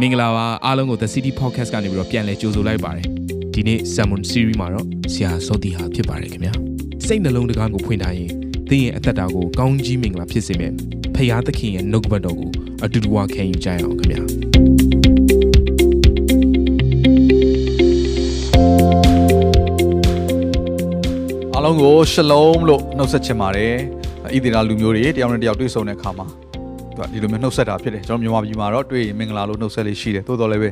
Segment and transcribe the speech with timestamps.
[0.00, 3.06] မင်္ဂလာပါအားလုံးကို The City Podcast ကနေပြီးတော့ပြန်လည်ကြိုဆိုလိုက်ပါတယ်
[3.54, 6.52] ဒီနေ့ Salmon Series မှာတော့ဆရာစောတီဟာဖြစ်ပါတယ်ခင်ဗျာ
[7.06, 8.30] စိတ်နှလုံးတကားကိုဖွင့်ထားရင်
[8.70, 10.74] သင်ရဲ့အသက်တာကိုကောင်းကြီးမင်္ဂလာဖြစ်စေမယ့်
[11.14, 12.50] ဖရာသခင်ရဲ့နှုတ်ကပတ်တော်ကို
[12.84, 14.20] အတူတူဝခံယူကြရအောင်ခင်ဗျာ
[21.54, 23.74] အားလုံးကိုရှလုံးလို့နှုတ်ဆက်ချင်ပါတယ်
[24.34, 26.45] ဣသရေလလူမျိုးတွေတယောက်နဲ့တယောက်တွေ့ဆုံတဲ့အခါမှာ
[26.96, 30.70] သူကဒီလိုမျိုးနှုတ်ဆက်တာဖြစ်တယ်ကျွန်တော်မြန်မာပြည်မှာတော့တွေ့ရင်မင်္ဂလာလို့နှုတ်ဆက်လေးရှိတယ်သို့တော်လည်းပဲ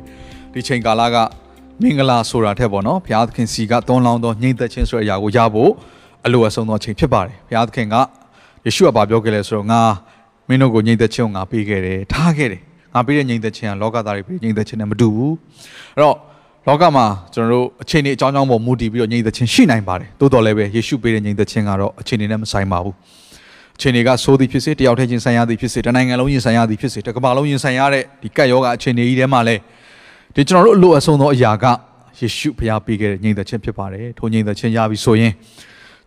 [0.53, 1.17] ဒီချိန်ကာလက
[1.83, 5.71] မင်္ဂလာဆိုတာထက်ပေါ့နော်ဘုရားသခင်စီကသွန်လောင်းသောညှိသက်ခြင်းဆိုတဲ့အရာကိုရဖို့
[6.27, 7.97] အလိုအဆုံးသောချိန်ဖြစ်ပါတယ်ဘုရားသခင်က
[8.65, 9.81] ယေရှုကဘာပြောခဲ့လဲဆိုတော့ငါ
[10.49, 12.61] မင်းတို့ကိုညှိသက်ခြင်းကိုငါပေးခဲ့တယ်ထားခဲ့တယ်
[12.95, 15.35] ငါပေးတဲ့ညှိသက်ခြင်းကလောကသားတွေပေးညှိသက်ခြင်းနဲ့မတူဘူး
[15.97, 16.17] အဲ့တော့
[16.69, 22.95] လောကမှာကျွန်တော်တို့အခြေအနေအကြောင်းအကြောင်းပေါ်မူတည်ပြီးတော့ညှိသက်ခြင်းရှိနိုင်ပါတယ်တိုးတော်လည်းပဲယေရှုပေးတဲ့ညှိသက်ခြင်းကတော့အခြေအနေနဲ့မဆိုင်ပါဘူး
[23.77, 29.57] အခြေအနေကဆိုးသည်ဖြစ်စေတယောက်တည်းချင်းဆိုင်ရသည်ဖြစ်စေတနိုင်ငံလုံးရင်ဆိုင်ရသည်ဖြစ်စေတစ်ကမ္ဘာလုံးရင်ဆိုင်ရတဲ့ဒီကပ်ယောဂအခြေအနေကြီးထဲမှာလဲ
[30.35, 31.65] ဒီကျွန်တော်တို့အလိုအဆုံးသောအရာက
[32.21, 35.33] ယေရှုဖျားပေးခဲ့တဲ့ညှိသက်ခြင်းဖြစ်ပါတယ်ထိုညှိသက်ခြင်းရပြီဆိုရင်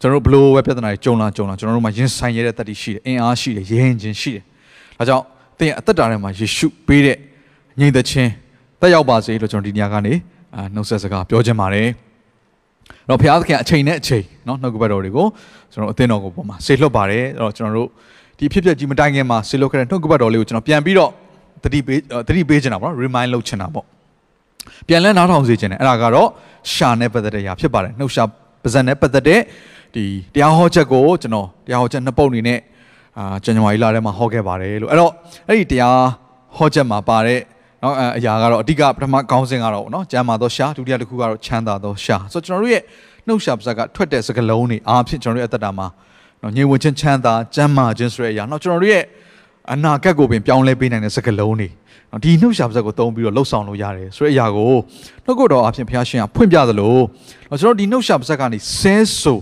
[0.02, 4.44] ကျွန်တော်တို့ဘလို့ပဲပြဿနာတွေကြုံလာကြုံလာကျွန်တော်တို့မှာရင်ဆိုင်ရတဲ့တတ်တည်ရှိတယ်အင်အားရှိတယ်ရဲရင်ချင်းရှိတယ်
[4.98, 5.24] ဒါကြောင့်
[5.60, 7.18] သင်အသက်တာထဲမှာယေရှုပေးတဲ့
[7.80, 8.32] ညှိသက်ခြင်း
[8.82, 10.14] တက်ရောက်ပါစေလို့ကျွန်တော်ဒီနေရာကနေ
[10.56, 11.88] အာနှုတ်ဆက်စကားပြောချင်ပါတယ်
[13.09, 15.27] တော့ဘုရားသခင်အချိန်နဲ့အချိန်เนาะနှုတ်ကပတ်တော်တွေကို
[15.73, 17.89] ကျွန်တော်အသင်းတော်ကိုပေါ်မှာဆေလွတ်ပါတယ်အဲ့တော့ကျွန်တော်တို့
[18.39, 21.11] ဒီဖြစ်ဖြစ်ကြီးမတိုင်ခင်မှာဆေလွတ်ခဲ့တဲ့နှုတ်ကပတ်တော်လေးကိုကျွန်တော်ပြန်ပြီးတော့
[21.65, 23.85] တတိပေးတတိပေးချင်တာပေါ့နော် remind လုပ်ချင်တာပေါ့
[24.89, 26.29] ပြန်လဲနားထောင်စေချင်တယ်အဲ့ဒါကတော့
[26.73, 28.25] ရှာနဲ့ပတ်သက်တဲ့အရာဖြစ်ပါတယ်နှုတ်ရှာ
[28.63, 29.41] ပါဇက်နဲ့ပတ်သက်တဲ့
[29.95, 32.59] ဒီတရားဟောချက်ကိုကျွန်တော်တရားဟောချက်နှစ်ပုဒ်အနေနဲ့
[33.19, 35.13] အာဇန်နဝါရီလထဲမှာဟောခဲ့ပါတယ်လို့အဲ့တော့
[35.49, 35.99] အဲ့ဒီတရား
[36.57, 37.41] ဟောချက်မှာပါတဲ့
[37.84, 42.84] နော်အရာကတော့အဓိကပထမကောင်းစဉ်ကတော့နော်ကျမ်းမာသောရှာဒုတိယတစ်ခုကတော့ချမ်းသာသောရှာဆိုတော့ကျွန်တော်တို့ရဲ့
[43.28, 45.88] နှုတ်ရှာပါဇက်ကထွက်တဲ့စကားလုံးတွေအားဖြင့်ကျွန်တော်တို့ရဲ့အသက်တာမှာ
[46.42, 49.04] နော်ညင်ဝင်ချင်းချမ်းသာကျမ်းမာခြင်းဆိုတဲ့အရာနော်ကျွန်တော်တို့ရဲ့
[49.74, 51.70] အနာဂတ်ကိုပင်ပြောင်းလဲပေးနိုင်တဲ့စကားလုံးတွေ
[52.12, 54.74] နော်ဒီနှုတ်ရှာပါဇက်ကိုသုံးပြီးတော့လှုပ်ဆောင်လို့ရတယ်ဆိုတဲ့အရာကို
[55.26, 56.98] နှုတ်ကိုယ်တော်အဖြစ်ဘုရားရှင်ကဖွင့်ပြသလို
[57.50, 59.38] နော်ကျွန်တော်ဒီနှုတ်ရှာပါဇက်ကနေဆဲဆို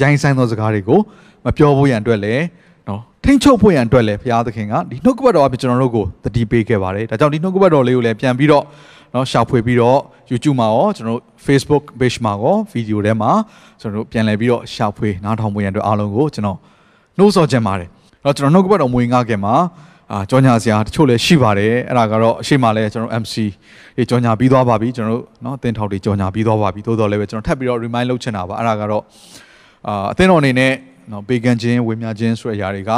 [0.00, 0.98] ရိုင်းဆိုင်သောစကားတွေကို
[1.44, 2.67] မပြောဖို့ရန်အတွက်လည်းနော်
[3.30, 8.64] ထိမ့်ချုပ်ဖို့ရန်အတွက်လည်းဘုရားသခင်ကဒီနှုတ်ကပတ်တော်အဖြစ်ကျွန်တော်တို့ကိုတတိပေးခဲ့ပါတယ်ဒါကြောင့်ဒီနှုတ်ကပတ်တော်လေးကိုလည်းပြန်ပြီးတော့
[9.14, 9.98] နော်ရှာဖွေပြီးတော့
[10.30, 13.30] YouTube မှာရောကျွန်တော်တို့ Facebook page မှာရောဗီဒီယိုထဲမှာ
[13.80, 16.58] ကျွန်တော်တို့ပြန်လည်ပြီးတော့ရှာဖွေနားထောင်မှုရန်အတွက်အားလုံးကိုကျွန်တော်
[17.18, 17.88] နှိုးဆော်ချင်ပါတယ်။
[18.24, 19.54] အဲ့တော့ကျွန်တော်နှုတ်ကပတ်တော်မွေငါခင်မှာ
[20.12, 23.34] အာကြောညာစရာတချို့လည်းရှိပါတယ်။အဲ့ဒါကတော့အရှိမလဲကျွန်တော် MC
[23.96, 29.02] တွေကြောညာပြီးသွားပါပြီကျွန်တော်တို့နော်အသင်းထောက်တွေကြောညာပြီးသွားပါပြီ။သို့တော်လည်းပဲကျွန်တော်ထပ်ပြီးတော့ remind လုပ်ချင်တာပါ။အဲ့ဒါကတော့
[29.88, 30.72] အာအသင်းတော်အနေနဲ့
[31.12, 32.92] နော်ပေကန်ချင်းဝေမျှချင်းဆိုတဲ့အရာတွေက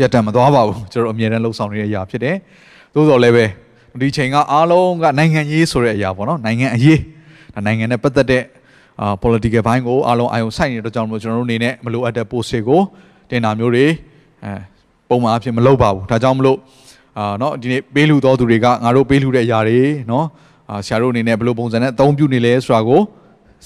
[0.00, 2.36] ရက်တံမသွားပါဘူး။ကျွန်တော်အမြဲတမ်းလှုပ်ဆောင်နေတဲ့အရာဖြစ်တယ်။
[2.94, 3.46] သို့တော်လည်းပဲ
[4.00, 6.98] ဒီချိန်ကအားလုံးကနိုင်ငံရေးဆိုတဲ့အရာပေါ့နော်နိုင်ငံအရေး
[7.54, 8.42] ဒါနိုင်ငံနဲ့ပတ်သက်တဲ့
[9.00, 12.80] အာ political ဘိုင်းကိုအားလုံးအာရုံစိုက်နေတဲ့အတွက်ကြောင့်မလို့ကျွန်တော်တို့အနေနဲ့မလိုအပ်တဲ့ post တွေကို
[13.30, 13.86] တင်တာမျိုးတွေ
[14.44, 14.52] အဲ
[15.08, 16.58] ပုံမှန်အဖြစ်မလုပ်ပါဘူးဒါကြောင့်မလို့
[17.18, 20.24] အာเนาะဒီနေ့ပေးလူတော်သူတွေကငါတို့ပေးလူတဲ့အရာတွေเนาะ
[20.70, 23.00] အာဆရာတို့အနေနဲ့ဘယ်လိုပုံစံနဲ့အသုံးပြုနေလဲဆိုတာကို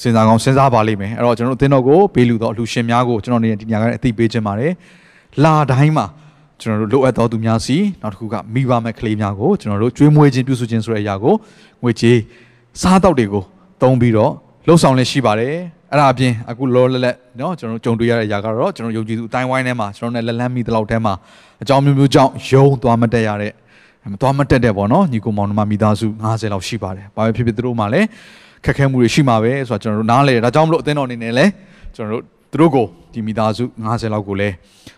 [0.00, 4.72] စဉ်းစားကောင်းစဉ်းစားပါလိမ့်မယ်အဲ့တော့ကျွန်တော်တို့အသင်းတော်ကိုပေးလူတော်အလှရှင်များကိုကျွန်တော်အနေနဲ့ဒီညကအသိပေးခြင်းပါတယ်
[5.42, 6.06] လာတိုင်းမှာ
[6.60, 11.34] ကျွန်တော်တို့လိုအပ်တော်သူများစီနောက်တစ်ခုကမိဘမဲ့ကလေးများကိုကျွန်တော်တို့ကျွေးမွေးခြင်းပြုစုခြင်းဆိုတဲ့အရာကို
[11.82, 12.18] ငွေကြေး
[12.82, 13.42] စားတောက်တွေကို
[13.82, 14.32] သုံးပြီးတော့
[14.66, 15.54] လှုပ်ဆောင်လည်းရှိပါတယ်
[15.90, 21.14] အဲ့ဒါအပြင်အခုလောလက်လက်เนาะကျွန်တော်တို့ကြုံတွေ့ရတဲ့အရာကတော့ကျွန်တော်ယုံကြည်သူအတိုင်းဝိုင်းထဲမှာကျွန်တော်နဲ့လက်လန်းမိတဲ့လောက်ထဲမှာ
[21.62, 23.52] အကြောင်းမျိုးမျိုးကြောင့်ယုံသွားမတက်ရတဲ့
[24.12, 28.06] မသွားမတက်တဲ့ပေါ့နော်ညီကိုမောင်နှမမိသားစု90လောက်ရှိပါတယ်။ဘာပဲဖြစ်ဖြစ်သူတို့မှလည်း
[28.64, 31.50] ခက်ခဲမှုတွေရှိမှာပဲဆိုတော့ကျွန်တော်တို့နားလေဒါကြောင့်မလို့အသင်းတော်အနေနဲ့လည်း
[31.96, 34.54] ကျွန်တော်တို့ သူတို့ကိုဒီမိသားစု90လောက်ကိုလည်း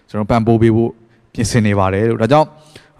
[0.09, 0.91] ကျွန်တော်ပံ့ပိုးပေးဖို့
[1.34, 2.49] ပြင်ဆင်နေပါတယ်လို့ဒါကြောင့်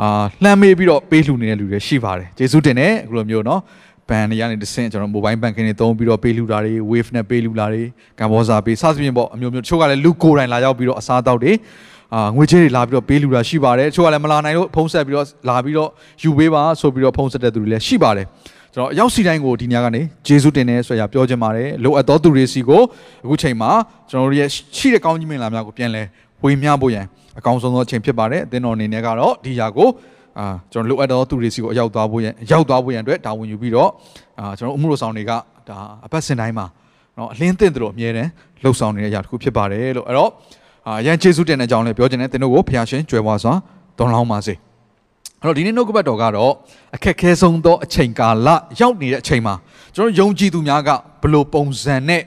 [0.01, 0.09] အာ
[0.43, 3.61] လှမ်းမေးပြီးတော့ပေးလှူနေတဲ့လူတွေရှိပါတယ်ကျေးဇူးတင်တယ်အခုလိုမျိုးเนาะ
[4.09, 7.83] ဘန်တွေကနေတစ်ဆင့်ကျွန်တော် mobile banking တွေသုံးပြီးတော့ပေးလှူတာတွေ wave နဲ့ပေးလှူတာတွေ
[8.19, 11.53] ကံဘောစာပေးစသဖြင့်ပေါ့အမျိုးမျိုးတချို့ကလည်းလူကိုယ်တိုင်လာရောက်ပြီးတော့အစားအသောက်တွေ
[12.15, 15.91] အာငွေကြေးတွေလာပြီးတော့ပေးလှူတာရှိပါတယ်တချို့ကလည်းမလာနိုင်လို့ဖုံးဆက်ပြီးတော့လာပြီးတော့
[16.23, 18.27] ယူပေးပါဆိုပြီးတော့ဖုံးဆက်တဲ့သူတွေလည်းရှိပါတယ်
[18.74, 22.82] ကျွန်တော်အရောက်စီတိုင်းကိုဒီညကနေဂျေဇုတင်တယ်ဆိုရပြောချင်ပါတယ်လိုအပ်သောသူတွေစီကို
[23.26, 23.72] အခုချိန်မှာ
[24.10, 26.04] ကျွန်တော်တို့ရဲ့ရှိတဲ့ကောင်းကြီးမင်္ဂလာများကိုပြန်လဲ
[26.44, 27.06] ဝေမျှဖို့ရန်
[27.40, 29.90] အကောင်းဆုံးသောအချိန်ဖြစ်ပါတယ်အသင်းတော်အနေနဲ့ကတော့ဒီຢာကို
[30.40, 33.90] အာကျွန်တော်လိုအပ်သောသူတွေစီကိုအရောက်သွားဖို့ရန်ရောက်သွားဖို့ရန်အတွက်တာဝန်ယူပြီးတော့
[34.40, 36.66] အာကျွန်တော်အမှုတော်ဆောင်တွေကဒါအပတ်စဉ်တိုင်းမှာ
[37.18, 38.30] နော်အလင်းသင့်တယ်လို့အမြဲတမ်း
[38.64, 40.30] လှုပ်ဆောင်နေတဲ့အရာတစ်ခုဖြစ်ပါတယ်လို့အဲ့တော့
[40.88, 43.54] အာရန်ကျေးဇူးတင်တဲ့အကြောင်းလည်းပြောချင်တယ်သင်တို့ကိုဖခင်ရှင်ကြွယ်ဝစွာ
[43.98, 44.54] တောင်းလောင်းပါစေ
[45.42, 46.54] အဲ့တော့ဒီနေ့နှုတ်ကပတ်တော်ကတော့
[46.96, 48.48] အခက်ခဲဆုံးသောအချိန်ကာလ
[48.80, 49.54] ရောက်နေတဲ့အချိန်မှာ
[49.96, 50.90] ကျွန်တော်ယုံကြည်သူများက
[51.22, 52.24] ဘလို့ပုံစံနဲ့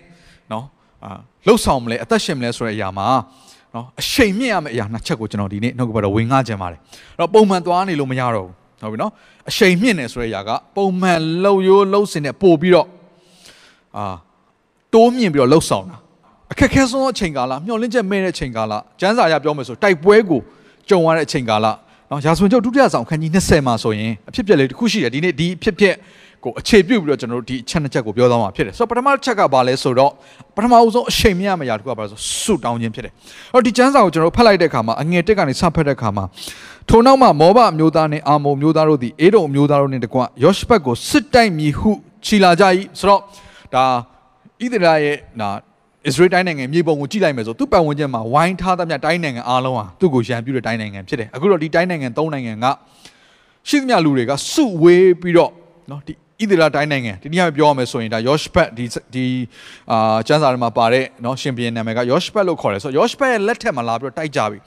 [0.52, 0.64] နော်
[1.04, 1.10] အာ
[1.46, 3.06] လှုပ်ဆောင်မလဲအသက်ရှင်မလဲဆိုတဲ့အရာမှာ
[3.74, 9.12] နော်အချိန်မြင့်ရမယ့်အရာနှစ်ချက်ကိုကျွန်တော်ဒီနေ့နှုတ်ကပတ်တော်ဝင်ငှခြင်းပါတယ်အဲ့တော့ပုံမှန်သွားနေလို့မရတော့ဘူးဟုတ်ပြီနော်
[9.48, 12.88] အချိန်မြင့်နေဆိုတဲ့အရာကပုံမှန်လှုပ်ရိုးလှုပ်စင်နဲ့ပို့ပြီးတော့
[13.96, 14.14] အာ
[14.94, 15.96] တိုးမြင့်ပြီးတော့လှုပ်ဆောင်တာ
[16.52, 20.40] အခက်ခဲဆုံးအချိန်ကာလမျောလင့်ချက်မဲ့တဲ့အချိန်ကာလကျန်းစာရပြောမယ်ဆိုတိုက်ပွဲကို
[20.88, 21.66] ကြုံရတဲ့အချိန်ကာလ
[22.10, 25.94] နော်ရာဇဝင်ကျုပ်ဒုတိယဆောင်ခန်းကြီး20မှာဆိုရင်အဖြစ်ပြက်လေးတစ်ခုရှိတယ်ဒီနေ့ဒီအဖြစ်ပြက်
[26.44, 30.10] ကိုအခြေပြုပြီးတော့ကျွန်တော်တို့ဒီအချက်နှစ်ချက်ကိုပြောသွားမှာဖြစ်တယ်ဆိုတော့ပထမချက်ကဘာလဲဆိုတော့
[30.56, 33.12] ပထမအဆုံးအချိန်မရမရတခုကဘာလဲဆိုဆုတောင်းခြင်းဖြစ်တယ်
[33.52, 36.24] အဲ့တော့ဒီကျမ်းစာကိုကျွန်တော်ဖတ်လိုက်တဲ့အခါမှာအငယ်တက်ကနေစဖတ်တဲ့အခါမှာ
[36.88, 41.90] ထိုနောက်မှမောဘအမျိုးသားနှင့်အာမုံမျိုးသားတို့သည်အေဒုံအမျိုးသားတို့နှင့်တကွယောရှဘတ်ကိုစစ်တိုက်မည်ဟု
[42.24, 42.64] ခြိလာကြ၏
[42.98, 43.20] ဆိုတော့
[43.74, 43.84] ဒါ
[44.60, 45.48] ဣသရေလရဲ့နာ
[46.06, 52.66] အစ္စရေးတိုင်းနိုင်ငံမြေပုံကိုကြည့်လိုက်မယ်ဆိုသူ့ပတ်ဝန်းကျင်မှာဝိုင်းထားသမျှတိုင်းနိုင်ငံအားလုံးဟာသူ့ကိုရန်ပြုတဲ့တိုင်းနိုင်ငံဖြစ်တယ်အခုတော့ဒီတိုင်းနိုင်ငံ၃နိုင်ငံက
[53.68, 55.52] ရှိသမျှလူတွေကစုဝေးပြီးတော့
[55.90, 58.84] နော်ဒီဣသရေလတိုင်းနိုင်ငံဒီနေ့ပြောရမယ်ဆိုရင်ဒါယောရှဘတ်ဒီ
[59.14, 59.26] ဒီ
[59.90, 64.58] အာကျမ်းစာထဲမှာပါတဲ့နော်ရှင်ဘုရင်နာမည်ကယောရှဘတ်လို့ခေါ်တယ်ဆိုတော့ယောရှဘတ်ရဲ့လက်ထက်မှာလာပြီးတော့တိုက်ကြပြီ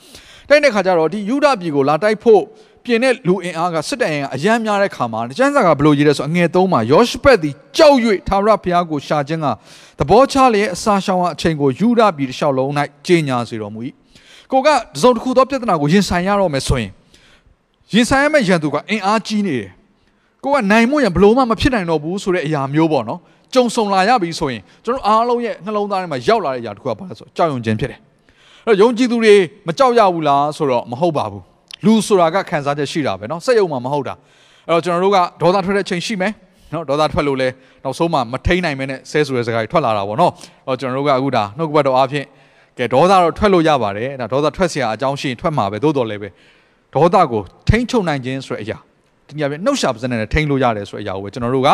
[0.49, 2.41] တိုက်တဲ့ခါကျတော့ဒီယူဒပြည်ကိုလာတိုက်ဖို့
[2.87, 7.97] ပြင်တဲ့လူအင်အားကစစ်တပ်အင်အားအယမ်းများတဲ့ခါမှာကျမ်းစာကဘယ်လိုရေးလဲဆိုအငယ်၃မှာယောရှဘတ်သည်ကြောက်၍
[8.27, 9.47] သာရဘုရားကိုရှာခြင်းက
[9.99, 12.69] သဘောချလျက်အစာရှောင်အချိန်ကိုယူဒပြည်တစ်လျှောက်လုံး၌
[13.05, 13.79] ကြီးညာစေတော်မူ၏
[14.51, 16.91] ကိုကတစုံတစ်ခုသောပြဿနာကိုရင်ဆိုင်ရတော့မယ်ဆိုရင်
[17.93, 19.69] ရင်ဆိုင်ရမယ့်ရန်သူကအင်အားကြီးနေတယ်
[20.43, 23.19] ကိုကနိုင်မို့ရဘလို့မှမဖြစ်နိုင်တော့ဘူးဆိုတဲ့အရာမျိုးပေါ့နော်
[23.53, 27.99] ကြုံဆုံလာရပြီဆိုရင်ကျွန်တော်အားလုံးရဲ့နှလုံးသားထဲမှာရောက်လာတဲ့အရာတစ်ခုကဘာလဲဆိုကြောက်ရွံ့ခြင်းဖြစ်တယ်
[28.65, 29.33] အဲ့တော့ယုံကြည်သူတွေ
[29.67, 34.14] မကြောက်ရဘူးလားဆိုတော့မဟုတ်ပါဘူး လူဆိုတာကခံစားချက်ရှိတာပဲเนาะစိတ်ယုံမှမဟုတ်တာ
[34.68, 36.32] အဲ့တော့ကျွန်တော်တို့ကဒေါသထွက်တဲ့ချိန်ရှိမယ်
[36.72, 37.48] နော်ဒေါသထွက်လို့လဲ
[37.84, 40.32] နောက်ဆုံးမှမထိန်နိုင်မဲနဲ့ဆဲဆိုတဲ့စကားတွေထွက်လာတာပေါ့နော်။
[40.68, 42.26] အော်ကျွန်တော်တို့ကအခုဒါနှုတ်ကပတ်တော်အားဖြင့်
[42.78, 46.28] ကဲဒေါသတော့ထွက်လို့ရပါတယ်။ဒါဒေါသထွက်เสียအကြောင်းရှိရင်ထွက်မှာပဲသို့တော်လည်းပဲ
[46.94, 48.78] ဒေါသကိုထိန်းချုပ်နိုင်ခြင်းဆိုတဲ့အရာ
[49.28, 51.68] ဒီညပြနှုတ်ရှာပါစနဲ့ထိန်းလို့ရတယ်ဆိုတဲ့အရာကိုပဲကျွန်တော်တို့က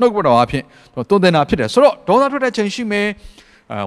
[0.00, 0.64] နှုတ်ကပတ်တော်အားဖြင့်
[0.94, 3.12] တွန်းတင်တာဖြစ်တယ်ဆိုတော့ဒေါသထွက်တဲ့ချိန်ရှိမယ်အဲ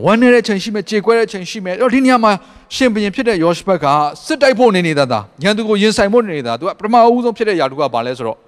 [0.05, 2.33] ဝမ်းနေတဲ့ချိန်ရှိမယ်ကြေကွဲတဲ့ချိန်ရှိမယ်အဲ့တော့ဒီနေရာမှာ
[2.75, 3.87] ရှင်ဘရင်ဖြစ်တဲ့ယောရှဘက်က
[4.27, 8.39] စစ်တိုက်ဖို့နေနေတာသာညံသူကိုရင်ဆိုင်ဖို့နေနေတာသူကပထမအဦးဆုံးဖြစ်တဲ့ယာတုကဘာလဲဆိုတော့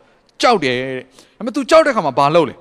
[0.41, 1.05] ကြောက်တယ်တဲ့
[1.37, 2.55] ဒါပေမဲ့ तू ကြောက်တဲ့ခါမှာဘာလုပ်လဲ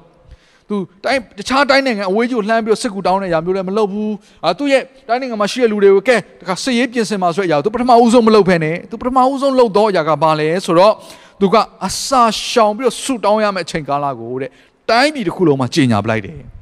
[0.69, 0.75] तू
[1.05, 4.13] တိုင်းတခြားတိုင်းနိုင်ငံအဝေးကြီးကိုလှမ်းပြီးစစ်ကူတောင်းတဲ့ယာမျိုးလည်းမလုပ်ဘူး
[4.45, 10.93] အာသူ့ရဲ့တိုင်းနိုင်ငံမှာရှိတဲ့လူတွေကိုကဲတခါစစ်ရေးပြင်ဆင်မှာဆိုတဲ့အရာ तू ပထမအဦးဆုံးမလုပ်ဖ ೇನೆ तू ပထမအဦးဆုံးလုပ်တော့အရာကဘာလဲဆိုတော့
[11.41, 11.55] तू က
[11.87, 14.49] အစာရှောင်ပြီးတော့ဆူတောင်းရမယ့်အချိန်ကာလကိုတဲ့
[14.89, 16.58] တိုင်းပြည်တစ်ခုလုံးမှာကြီးညာပလိုက်တယ်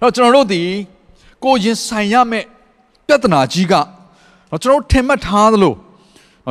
[0.00, 0.62] တော့ကျွန်တော်တို့ဒီ
[1.44, 2.46] ကိုရင်ဆိုင်ရမယ့်
[3.06, 3.74] ပြဿနာကြီးက
[4.62, 5.74] ကျွန်တော်တို့ထင်မှတ်ထားသလို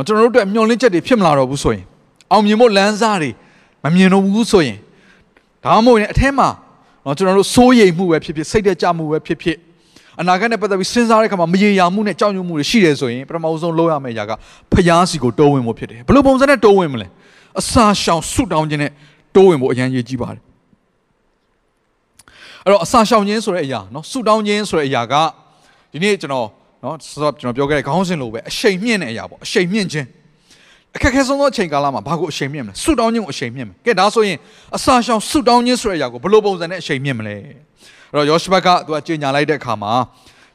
[0.06, 1.84] ကျွန်တော်တို့အတွက်မျှော်လင့်ချက်တွေဖြစ်မလာတော့ဘူးဆိုရင်
[2.32, 3.30] အောင်မြင်ဖို့လမ်းစားတွေ
[3.84, 4.78] မမြင်တော့ဘူးဆိုရင်
[5.64, 6.48] ဒါမှမဟုတ်ရင်အထက်မှာ
[7.04, 9.56] တော့ကျွန်တော်တို့စိုးရိမ်မှုပဲဖြစ်ဖြစ်စိတ်တကြမှုပဲဖြစ်ဖြစ်
[10.20, 14.32] အနာဂတ်နဲ့ပတ်သက်ပြီးစဉ်းစားတဲ့အခါမှာမရေရာမှုနဲ့ကြောက်ရွံ့မှုတွေရှိတယ်ဆိုရင်ပထမဆုံးလုပ်ရမယ့်အရာက
[14.72, 17.08] ဖျားစီကိုတိုးဝင်ဖို့ဖြစ်တယ်ဘယ်လိုပုံစံနဲ့တိုးဝင်မလဲ
[17.60, 18.92] အစာရှောင်ဆုတောင်းခြင်းနဲ့
[19.36, 20.40] တိုးဝင်ဖို့အရန်ရည်ကြီးပါတယ်
[22.64, 25.14] အဲ့တော့အစာရှောင်ခြင်းဆိုတဲ့အရာနော်ဆူတောင်းခြင်းဆိုတဲ့အရာက
[25.92, 26.48] ဒီနေ့ကျွန်တော်
[26.84, 30.06] နော်ဆိုတော့ကျွန်တော်ပြောခဲ့တဲ့ခေါင်းစဉ်လိုပဲအရှိန်မြင့်တဲ့အရာပေါ့အရှိန်မြင့်ခြင်း
[30.96, 34.38] အခက်ခဲဆုံးသောအချိန်ကာလမှာဘာကိုအရှိန်မြင့်မလဲဆူတောင်းခြင်းကိုအရှိန်မြင့်မယ်ကဲဒါဆိုရင်
[34.76, 37.36] အစာရှောင်ဆူတောင်းခြင်းဆိုတဲ့အရာကိုဘယ်လိုပုံစံနဲ့အရှိန်မြင့်မလဲ
[38.12, 39.92] အဲ့တော့ယောရှဘကသူကကြေညာလိုက်တဲ့အခါမှာ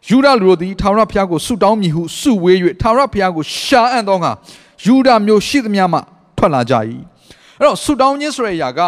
[0.10, 4.32] ယူဒလူတို့သည်ထာဝရဘုရားကိုဆူတောင်းမိဟုဆုဝေး၍ထာဝရဘုရားကိုရှာအံ့သောငါ
[4.86, 6.00] ယူဒမျိုးရှိသမျှမှ
[6.38, 6.74] ထွက်လာကြ၏
[7.58, 8.80] အဲ့တော့ဆူတောင်းခြင်းဆိုတဲ့အရာက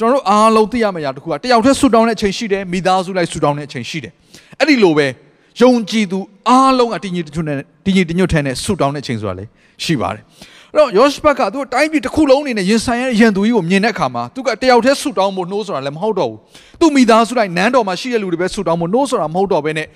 [0.00, 4.12] ကျွန်တော်တို့အားလုံးသိရမယ့်အရာတစ်ခုကတယောက်တည်းဆုတောင်းတဲ့အချိန်ရှိတယ်မိသားစုလိုက်ဆုတောင်းတဲ့အချိန်ရှိတယ်
[4.58, 5.06] အဲ့ဒီလိုပဲ
[5.60, 6.18] ယုံကြည်သူ
[6.48, 7.56] အားလုံးကတည်ငြိမ်တညွတ်နဲ့
[7.86, 9.44] တည်ငြိမ်တညွတ်ထဲနဲ့ဆုတောင်းတဲ့အချိန်ဆိုတာလေ
[9.84, 10.22] ရှိပါတယ်
[10.72, 16.38] အဲ့တော့ယောရှဘတ်ကသူတိုင်းပြည်တစ်ခုလုံးအနေနဲ့ရင်ဆိုင်ရတဲ့ရန်သူကြီးကိုမြင်တဲ့အခါမှာသူကတယောက်တည်းဆုတောင်းဖို့နှိုးဆိုတာလည်းမဟုတ်တော့ဘူး
[16.80, 19.86] သူ့မိသားစုလိုက်နန်းတော်မှာရှိတဲ့လူတွေပဲဆုတောင်းဖို့နှိုးဆိုတာမဟုတ်တော့ဘဲနဲ့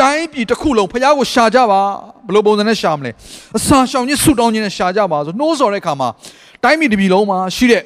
[0.00, 1.80] တိုင်းပြည်တစ်ခုလုံးဖခင်ကိုရှာကြပါ
[2.26, 3.10] ဘယ်လိုပုံစံနဲ့ရှာမလဲ
[3.56, 6.08] အစာရှောင်ခြင်းဆုတောင်းခြင်းနဲ့ရှာကြပါဆိုနှိုးဆော်တဲ့အခါမှာ
[6.64, 7.82] တိုင်းပြည်တစ်ပြည်လုံးမှာရှိတဲ့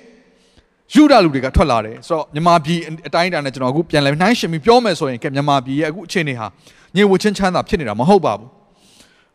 [0.94, 6.48] ယူဒလူတွေကထွက်လာတယ်ဆိုတော့မြန်မာပြည်အတိုင်းအတာနဲ့ကျွန်တော်အခုပြန်လဲနှိုင်းရှင်ပြီးပြောမယ်ဆိုရင်ကဲမြန်မာပြည်ရဲ့အခုအခြေအနေဟာ
[6.96, 8.50] ညင်ဝချင်းချမ်းသာဖြစ်နေတာမဟုတ်ပါဘူး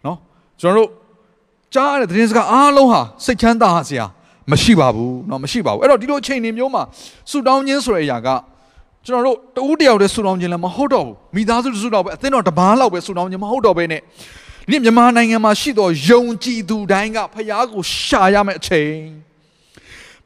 [0.04, 0.16] เนาะ
[0.60, 0.88] ကျွန်တော်တို့
[1.74, 4.06] ကြားရတဲ့သတင်းစကားအားလုံးဟာစိတ်ချမ်းသာစရာ
[4.50, 6.82] မရှိပါဘူးเนาะမရှိပါဘူးအဲ့တော့ဒီလိုအချိန်တွေမျိုးမှာ
[7.30, 8.28] ဆူတောင်းခြင်းဆိုတဲ့အရာက
[9.06, 14.00] ကျွန်တော်တို့တဦးတယောက်တည်းဆူတောင်းခြင်းလည်းမဟုတ်တော့ဘူးမိသားစုတစုတော့ပဲအသင်းတော်တပားလောက်ပဲဆူတောင်းခြင်းမဟုတ်တော့ဘဲနဲ့
[14.70, 18.92] ဒီမြန်မာနိုင်ငံမှာရှိသောယုံကြည်သူတိုင်းကဖခင်ကိုရှာရမယ့်အချိန်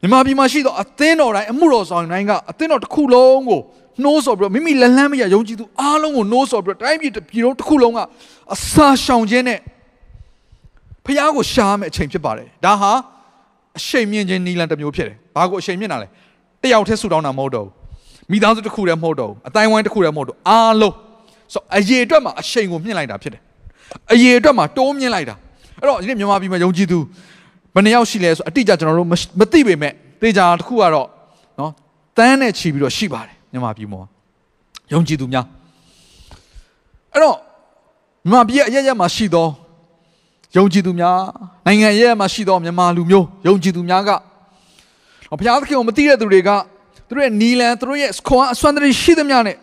[0.01, 3.59] မြန်မာပြည်မှာရှိသောအသင်းတော်တိုင်းအမှုတော်ဆောင်တိုင်းကအသင်းတော်တစ်ခုလုံးကို
[4.03, 7.99] နှိုးဆော်ပြီးတော့မိမိလက်လန်းမရယုံကြည်သူအားလုံးကိုနှိုးဆော်ပြီးတော့တိုင်းပြည်ပြည်လုံးတစ်ခုလုံးက
[8.53, 9.59] အစာရှောင်ခြင်းနဲ့
[11.05, 12.91] ဖះကိုရှားမယ်အချိန်ဖြစ်ပါတယ်ဒါဟာ
[13.77, 16.07] အရှိန်မြင့်ခြင်းနီလန်တစ်မျိုးဖြစ်တယ်ဘာကိုအရှိန်မြင့်တာလဲ
[16.63, 20.95] တယောက်တည်းဆူတောင်းတာမဟုတ်တော့ဘူးမိသားစုတစ်ခုတည်းမဟုတ်တော့ဘူးအတိုင်းဝိုင်းတစ်ခုတည်းမဟုတ်တော့အားလုံး
[21.53, 23.41] ဆိုအရေးအတွက်မှာအရှိန်ကိုမြင့်လိုက်တာဖြစ်တယ်
[24.13, 25.35] အရေးအတွက်မှာတိုးမြင့်လိုက်တာ
[25.79, 26.99] အဲ့တော့ဒီနေ့မြန်မာပြည်မှာယုံကြည်သူ
[27.73, 29.09] ဘယ်နှယောက်ရှိလဲဆိုအတိအကျကျွန်တော်တို့
[29.39, 31.07] မသိပေမဲ့တေချာတစ်ခုကတော့
[31.59, 31.71] နော်
[32.17, 34.01] တန်းနဲ့ချီပြီးတော့ရှိပါတယ်မြန်မာပြည်မှာ
[34.93, 35.45] ယုံကြည်သူများ
[37.13, 37.37] အဲ့တော့
[38.29, 39.47] မြန်မာပြည်ရဲ့အရရက်မှာရှိသော
[40.57, 41.17] ယုံကြည်သူများ
[41.65, 44.09] နိုင်ငံရဲ့မှာရှိသောမြန်မာလူမျိုးယုံကြည်သူများက
[45.39, 46.49] ဘုရားသခင်ကိုမသိတဲ့သူတွေက
[47.07, 49.55] သူတို့ရဲ့နီလန်သူတို့ရဲ့ခွန်အစွမ်းတရရှိသမျှနဲ့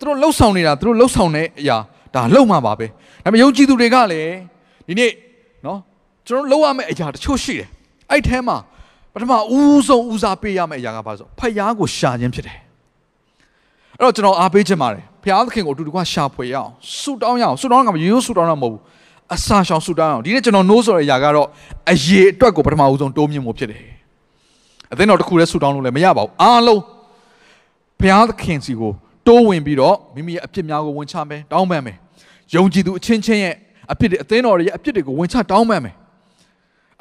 [0.00, 1.76] သူတို့လှုပ်ဆောင်နေတာသူတို့လှုပ်ဆောင်တဲ့အရာ
[2.14, 2.86] ဒါလှုပ်မှာပါပဲ
[3.24, 4.32] ဒါပေမဲ့ယုံကြည်သူတွေကလည်း
[4.86, 5.12] ဒီနေ့
[5.66, 5.78] နော်
[6.28, 7.68] ကျွန်တော်လှုပ်ရမယ့်အရာတချို့ရှိတယ်
[8.10, 8.56] အဲ့ထဲမှာ
[9.12, 12.58] ပထမဦးဆုံးဦးစားပေးရမယ့်အရာကဘာလဲဆိုဖယားကိုရှာခြင်းဖြစ်တယ်
[13.98, 16.70] အဲ့တော့ကျွန်တော်အားပေးခြင်းပါတယ်ဖယားသခင်ကိုအတူတကွရှာဖွေရအောင်
[17.00, 18.80] ဆူတောင်းရအောင်ဆူတောင်းကမရိုးရိုးဆူတောင်းတာမဟုတ်ဘူး
[19.34, 21.46] အစာရှောင်ဆူတောင်းအောင်ဒီနေ့ကျွန်တော်နိုးဆိုတဲ့အရာကတော့
[21.90, 23.82] အရေးအတွက်ကိုပထမဦးဆုံးတိုးမြင့်မှုဖြစ်တယ်
[24.92, 26.82] အသင်းတော်တစ်ခုတည်းဆူတောင်းလို့လည်းမရပါဘူးအားလုံး
[28.00, 28.92] ဘုရားသခင်စီကို
[29.26, 31.96] တိုးဝင်ပြီးတော့မိမိရဲ့အပြစ်များကိုဝန်ချမယ်တောင်းပန်မယ်
[32.54, 33.54] ယုံကြည်သူအချင်းချင်းရဲ့
[33.92, 35.94] အပြစ်တွေအသင်းတော်ရဲ့အပြစ်တွေကိုဝန်ချတောင်းပန်မယ်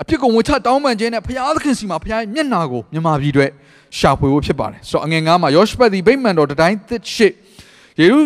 [0.02, 3.52] အပြစ်ကိုဝန်ချတောင်းပန်ခြင်းနဲ့ဘုရားသခင်စီမှာဘုရားရဲ့မျက်နာကိုမြန်မာပြည်အတွက်
[3.98, 7.28] ရှာဖွေဖို့ဖြစ်ပါတယ်ဆိုတော့အငယ်ငါးမှာယောရှပက်ဒီဗိမ္မာန်တော်တတိုင်းသစ်ရှိ
[8.00, 8.20] ယေရု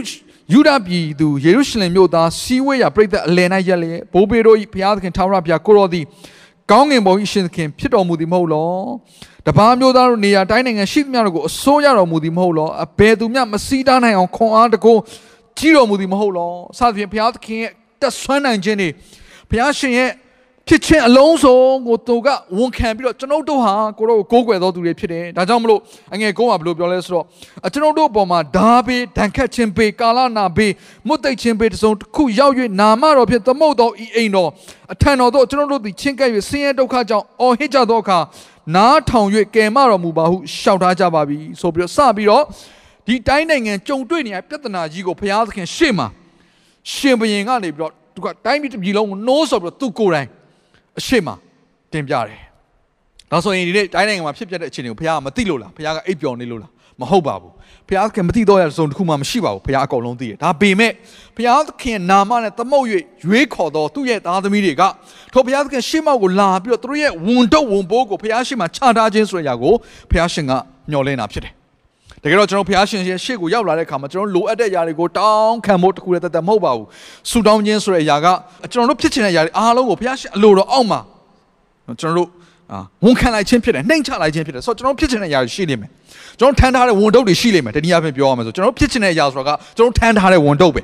[0.53, 6.05] ယူဒပြည်သူယေရုရှလင်မြို့သားစီဝေးရပြည်သက်အလယ်၌ရက်လျက်ဘိုးဘေတို့၏ဘုရားသခင်ထာဝရဘုရားကိုရောသည်
[6.71, 8.71] ကောင်းငင်ဘုံ၏ရှင်သခင်ဖြစ်တော်မူသည်မဟုတ်လော
[9.47, 14.93] တပားမျိုးသားတို့နေရာတိုင်းနိုင်ငံရှိသမျှတို့ကိုအစိုးရတော်မူသည်မဟုတ်လောအဘယ်သူမျှမစည်းတားနိုင်အောင်ခွန်အားတကု
[15.57, 18.89] ကြီးတော်မူသည်မဟုတ်လောစသဖြင့်ဘုရားသခင်ရဲ့တက်ဆွမ်းနိုင်ခြင်းတွေ
[19.49, 20.11] ဘုရားရှင်ရဲ့
[20.68, 22.27] ဖြစ်ခြင်းအလုံးစုံကိုသူက
[22.58, 25.80] ဝန်ခံပြီးတော့ကျွန်ုပ်တို့ဟာကိုတော့ကိုးကွယ်တော်သူတွေဖြစ်တယ်ဒါကြောင့်မလို့
[26.13, 27.25] အငယ်ကုန်းကဘယ်လိုပြောလဲဆိုတော့
[27.74, 30.74] ကျွန်ုပ်တို့အပေါ်မှာဓာဘေးဒဏ်ခတ်ခြင်းဘေးကာလနာဘေး
[31.08, 34.50] မွတ်သိပ်ခြင်းဘေးတစုံတစ်ခုရောက်၍နာမတော်ဖြင့်သမုတ်တော်ဤအိမ်တော်
[34.94, 38.20] အထံတော်တို့ကျွန်ုပ်တို့သည်ချင်းကပ်၍ဆင်းရဲဒုက္ခကြောင့်အော်ဟစ်ကြသောအခါ
[38.75, 42.44] နားထောင်၍ကယ်မတော်မူပါဟုရှောက်ထားကြပါပြီဆိုပြီးတော့စပြီးတော့
[43.08, 46.08] ဒီတိုင်းနိုင်ငံကြုံတွေ့နေရပြဿနာကြီးကိုဘုရားသခင်ရှေ့မှာ
[46.94, 50.27] ရှင်ဘုရင်ကနေပြီးတော့သူကတိုင်းပြည်တစ်ပြည်လုံးကိုနှိုးဆော်ပြီးတော့သူကိုယ်တိုင်
[51.00, 51.27] အရှိမ
[51.93, 52.41] တင်ပြတယ်။
[53.31, 56.71] ဒါဆိုရင်ဒီနေ့တိုင်းနိုင်ငံမှာဖြစ်ပျက်တဲ့အခြေအနေကိုဘုရားကမသိလို့လားဘုရားကအိပ်ပျော်နေလို့လား
[57.01, 57.51] မဟုတ်ပါဘူး။
[57.88, 60.91] ဘုရားခင်မသိတော့ရတဲ့စုံတစ်ခုမှမရှိပါဘူးဘုရားအကုန်လုံးသိတယ်။ဒါပေမဲ့
[61.36, 62.86] ဘုရားခင်နာမနဲ့သမုတ်၍
[63.25, 64.83] ရွေးခေါ်တော်သူ့ရဲ့သားသမီးတွေက
[65.33, 69.74] ထိုဘုရားခင်ရှေ့မောက်ကိုလာပြီးတော့သူတို့ရဲ့ဝန်တော့ဝန်ပိုးကိုဘုရားရှိခိုးချထားခြင်းဆိုတဲ့အရာကို
[70.12, 70.51] ဘုရားရှင်က
[70.89, 71.53] မျှော်လင့်တာဖြစ်တယ်
[72.23, 76.85] တကယ်တော့ကျွန်တော်ဘုရားရှင်ရဲ့ရှေ့ကိုရောက်လာတဲ့အခါမှာကျွန်တော်လိုအပ်တဲ့အရာတွေကိုတောင်းခံဖို့တခုတည်းတသက်မဟုတ်ပါဘူး
[77.29, 78.27] ဆူတောင်းခြင်းဆိုတဲ့အရာက
[78.71, 80.99] ကျွန်တော်တို့ဖြစ်ချင်တဲ့အရာတွေအားလုံးကိုဘုရားရှင်အလိုတော်အောက်မှာ
[82.01, 82.29] ကျွန်တော်တို့
[82.71, 85.89] အာဝန်ခံလိုက်ခြင်းဖြစ်တယ်နှိမ့်ချလိုက်ခြင်းဖြစ်တယ်ဆိုတော့ကျွန်တော်ဖြစ်ချင်တဲ့အရာတွေရှိနေမယ်
[86.39, 90.81] ကျွန်တော်ထမ်းထားတဲ့ဝန်တုပ်တွေရှိနေမယ်တနည်းအားဖြင့်ပြောရမယ်ဆိုကျွန်တော်ဖြစ်ချင်တဲ့အရာဆိုတာကကျွန်တော်ထမ်းထားတဲ့ဝန်တုပ်ပဲ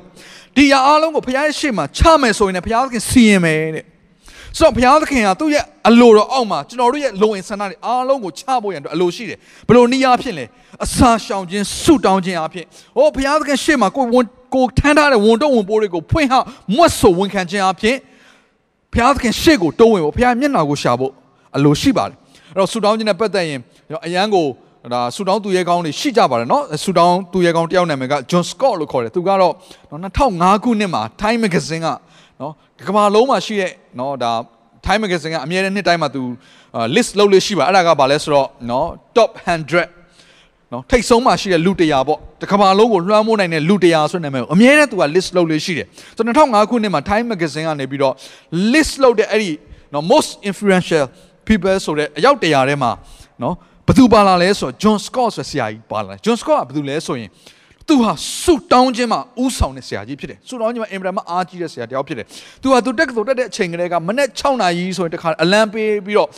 [0.56, 3.86] ဒီအရာအားလုံးကိုဘုရားရဲ့ရှေ့မှာချမယ်ဆိုရင်လည်းဘုရားသခင်စီရင်မယ်တဲ့
[4.59, 10.45] ဆိုတော့ဘုရားသခင်ကသူ့ရဲ့အလိုတော်အောက်မှာကျွန်တော်တို့ရဲ့လုံဝင်ဆန္ဒတွေအားလုံးကိုချဖို့ရန်အတွက်အလိုရှိတယ်ဘယ်လိုနည်းအားဖြင့်လဲ
[10.85, 14.25] အစာရှောင်ခြင်းဆုတောင်းခြင်းအားဖြင့်ဟောဘုရားသခင်ရှေ့မှာကိုဝန်
[14.55, 16.35] ကိုထမ်းထားတဲ့ဝန်တော့ဝန်ပိုးတွေကိုဖွင့်ဟ
[16.75, 17.97] မွတ်ဆိုဝန်ခံခြင်းအားဖြင့်
[18.93, 21.13] ဘုရားသခင်ရှေ့ကိုတိုးဝင်ဖို့ဘုရားမျက်နှာကိုရှာဖို့
[21.57, 22.17] အလိုရှိပါတယ်
[22.51, 23.61] အဲ့တော့ဆုတောင်းခြင်းနဲ့ပတ်သက်ရင်
[24.07, 24.47] အရန်ကို
[24.95, 29.53] ဒါဆူတောင်းသူရဲကောင်းတွေရှိကြပါတယ်เนาะဆူတောင်းသူရဲကောင်းတယောက်နာမည်က John Scott လို့ခေါ်တယ်သူကတော့
[29.91, 31.89] 2005ခုနှစ်မှာ Time Magazine က
[32.42, 34.32] နော်ဒီကမ္ဘာလုံးမှာရှိတဲ့နော်ဒါ
[34.86, 36.24] Time Magazine ကအမြဲတမ်းနှစ်တိုင်းမှာသူ
[36.96, 48.14] list လုပ်လို့ရှိပါအဲ့ဒါကဘာလဲဆိုတော့နော် top 100နော်ထိတ်ဆုံးမှရှိတဲ့လူ100ပေါ့တကမ္ဘာလုံးကိုလွှမ်းမိုးနိုင်တဲ့လူ100ဆိုတဲ့နာမည်ကိုအမြဲတမ်းသူက list လုပ်လို့ရှိတယ်ဆို2005ခုနှစ်မှာ Time Magazine ကနေပြီးတော့
[48.74, 49.52] list လုပ်တဲ့အဲ့ဒီ
[49.94, 51.06] နော် most influential
[51.48, 52.92] people ဆိုတဲ့အယောက်100ထဲမှာ
[53.44, 53.56] နော်
[53.88, 57.30] ဘသူပါလာလဲဆိုတော့ John Scott ဆိုတဲ့ဆရာကြီးပါလာတယ် John Scott ကဘသူလဲဆိုရင်
[57.90, 62.26] သူဟာဆုတောင်းခြင်းမှာဥဆောင်တဲ့ဆရာကြီးဖြစ်တယ်ဆုတောင်းခြင်းမှာအင်ဗရမအားကြီးတဲ့ဆရာတယောက်ဖြစ်တယ်
[62.62, 66.30] သူဟာသူတက်ကတော်တက်တဲ့အချိန်ကလေးကမနေ့6နာရီဆိုရင်တခါအလံပေးပြီးတော့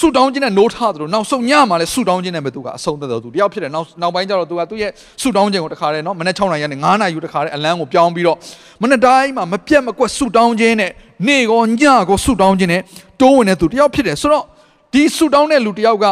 [0.00, 4.90] ဆူတောင်းခြင်းနဲ့နိုးထားသလိုနောက်ဆုံးညမှာလဲဆူတောင်းခြင်းနဲ့ပဲသူကအဆုံးသက်တော်သူတယောက်ဖြစ်တယ်နောက်နောက်ပိုင်းကျတော့သူကသူ့ရဲ့
[5.22, 8.36] ဆူတောင်းခြင်းကိုတခါတည်းနော်မနေ့6နာရီကနေ9နာရီတခါတည်းအလံကိုပြောင်းပြီးတော့
[8.82, 10.90] မနေ့တိုင်းမှာမပြတ်မကွက်ဆူတောင်းခြင်းနဲ့
[11.26, 12.82] နေ့ကောညကောဆူတောင်းခြင်းနဲ့
[13.20, 14.44] တိုးဝင်တဲ့သူတယောက်ဖြစ်တယ်ဆိုတော့
[14.92, 16.06] ဒီဆူတောင်းတဲ့လူတယောက်က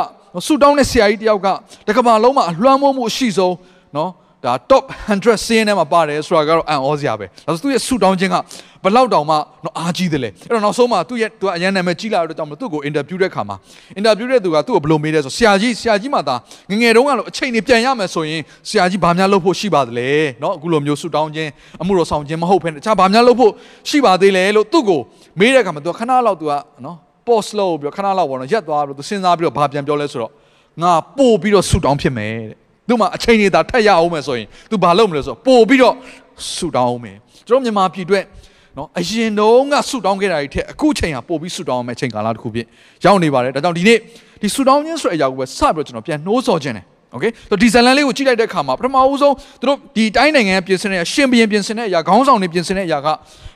[0.46, 1.48] ဆူတောင်းတဲ့ဆရာကြီးတယောက်က
[1.88, 3.54] တကဘာလုံးမှာအလွှမ်းမိုးမှုအရှိဆုံး
[3.95, 4.09] နော်
[4.45, 4.83] ဒါ top
[5.15, 8.35] 100စင်းထဲမှာပါတယ်ဆိုတာကတော့အံ့ဩစရာပဲဒါဆိုသူ့ရဲ့ဆူတောင်းခြင်းက
[8.83, 9.35] ဘလောက်တောင်မှ
[9.65, 13.55] တော့အားကြီးတယ်လေအဲ့တော့နောက်ဆုံးမှသူ့ရဲ့သူကအရန်နာမည်ကြီးလာတော့ကြောင့်မလို့သူ့ကိုအင်တာဗျူးတဲ့ခါမှာ
[13.97, 16.35] အင်တာဗျူးတဲ့သူကသူ့ကိုဘယ်လိုမေးလဲဆိုဆရာကြီးဆရာကြီးမှသာ
[16.71, 20.09] ငငယ်တုန်းကတော့အချိန်နေပြန်ရမယ်ဆိုရင်ဆရာကြီးဘာများလုပ်ဖို့ရှိပါသလဲ
[20.41, 21.49] เนาะအခုလိုမျိုးဆူတောင်းခြင်း
[21.81, 23.51] အမှုတော်ဆောင်ခြင်းမဟုတ်ဘဲတခြားဘာများလုပ်ဖို့
[23.89, 24.99] ရှိပါသေးလဲလို့သူ့ကို
[25.39, 26.95] မေးတဲ့ခါမှာသူကခဏလောက်သူကเนาะ
[27.27, 30.31] post လုပ်ပြီးခဏလောက်ပေါ့နော်ရက်သွားပြီးတော့သူစဉ်းစားပြီးတော့ဘာပြန်ပြောလဲဆိုတော့
[30.81, 35.95] ငါပို့ပြီးတော့ဆူတောင်းဖြစ်မယ်တဲ့ သူမှအချိန်ကြီးသာထက်ရအောင်မယ်ဆိုရင် तू ဘာလုပ်မလဲဆိုတော့ပို့ပြီးတော့
[36.53, 38.23] ဆူတောင်းအောင်မယ်ကျွန်တော်မြန်မာပြည်အတွက်
[38.77, 42.65] နော်အရင်တုန်းကဆူတောင်းခဲ့တာတွေထက်အခုချိန်ဟာပို့ပြီးဆူတောင်းအောင်မယ်အချိန်ကာလတစ်ခုဖြစ်
[43.05, 43.97] ရောက်နေပါတယ်ဒါကြောင့်ဒီနေ့
[44.41, 53.07] ဒီဆူတောင်းခြင်းဆိုတဲ့အရာကိုပဲစပြီးတော့ကျွန်တော်ပြန်နှိုးဆော်ခြင်းတယ်โอเคဆိုဒီဇလန်လေးကိုကြည့်လိုက်တဲ့အခါမှာပထမဦးဆုံးသူတို့ဒီတိုင်းနိုင်ငံပြင်ဆင်တဲ့အရှင်ဘရင်ပြင်ဆင်တဲ့အရာခေါင်းဆောင်တွေပြင်ဆင်တဲ့အရာက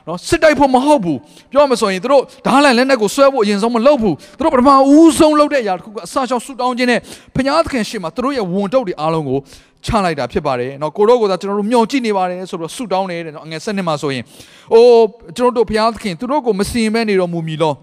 [0.08, 1.18] နော်စစ်တိုက်ဖို့မဟုတ်ဘူး
[1.52, 7.00] ပြောမှဆိုရင်သူတို့ဓားလန်လက်နက်ကိုဆွဲဖို့အရင်ဆုံးမလုပ်ဘူးသူတို့ပထမဦးဆုံးလုပ်တဲ့အရာတစ်ခုကအစာချောင်းဆူတောင်းခြင်းနဲ့
[7.34, 9.38] ဖျားသခင်ရှေ့မှာသူတို့ရဲ့ဝန်တုပ်တွေအားလုံးကို
[9.86, 14.22] ချလိုက်တာဖြစ်ပါတယ်เนาะကိုတော့ကိုသာကျွန်တော်တို့မျှော်ကြည့်နေပါတယ်ဆိုတော့ဆူတောင်းနေတယ်เนาะအငယ်7နှစ်မှာဆိုရင်
[14.72, 15.04] အိုး
[15.36, 17.74] ကျွန်တော်တို့ဘုရားသခင်သူတို့ကိုမစင်မဲနေတော်မူမီလော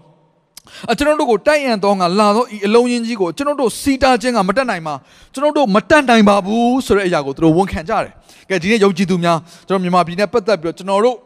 [0.90, 4.94] အကျွန်တော်တို့ကိုတိုက်အံသောငါလာသောဤအလုံးချင်းကြီးကိုကျွန်တော်တို့စီတာခြင်းကမတက်နိုင်ပါ
[5.32, 8.12] ကျွန်တော်တို့မတက်နိုင်ပါဘူးဆိုတဲ့အရာကိုသူတို့ဝန်ခံကြတယ်။
[8.48, 9.38] ကဲဒီနေ့ယုံကြည်သူများ
[9.68, 11.16] ကျွန်တော်မြန်မာပြည်နဲ့ပတ်သက်ပြီးတော့ကျွန်တော်တို့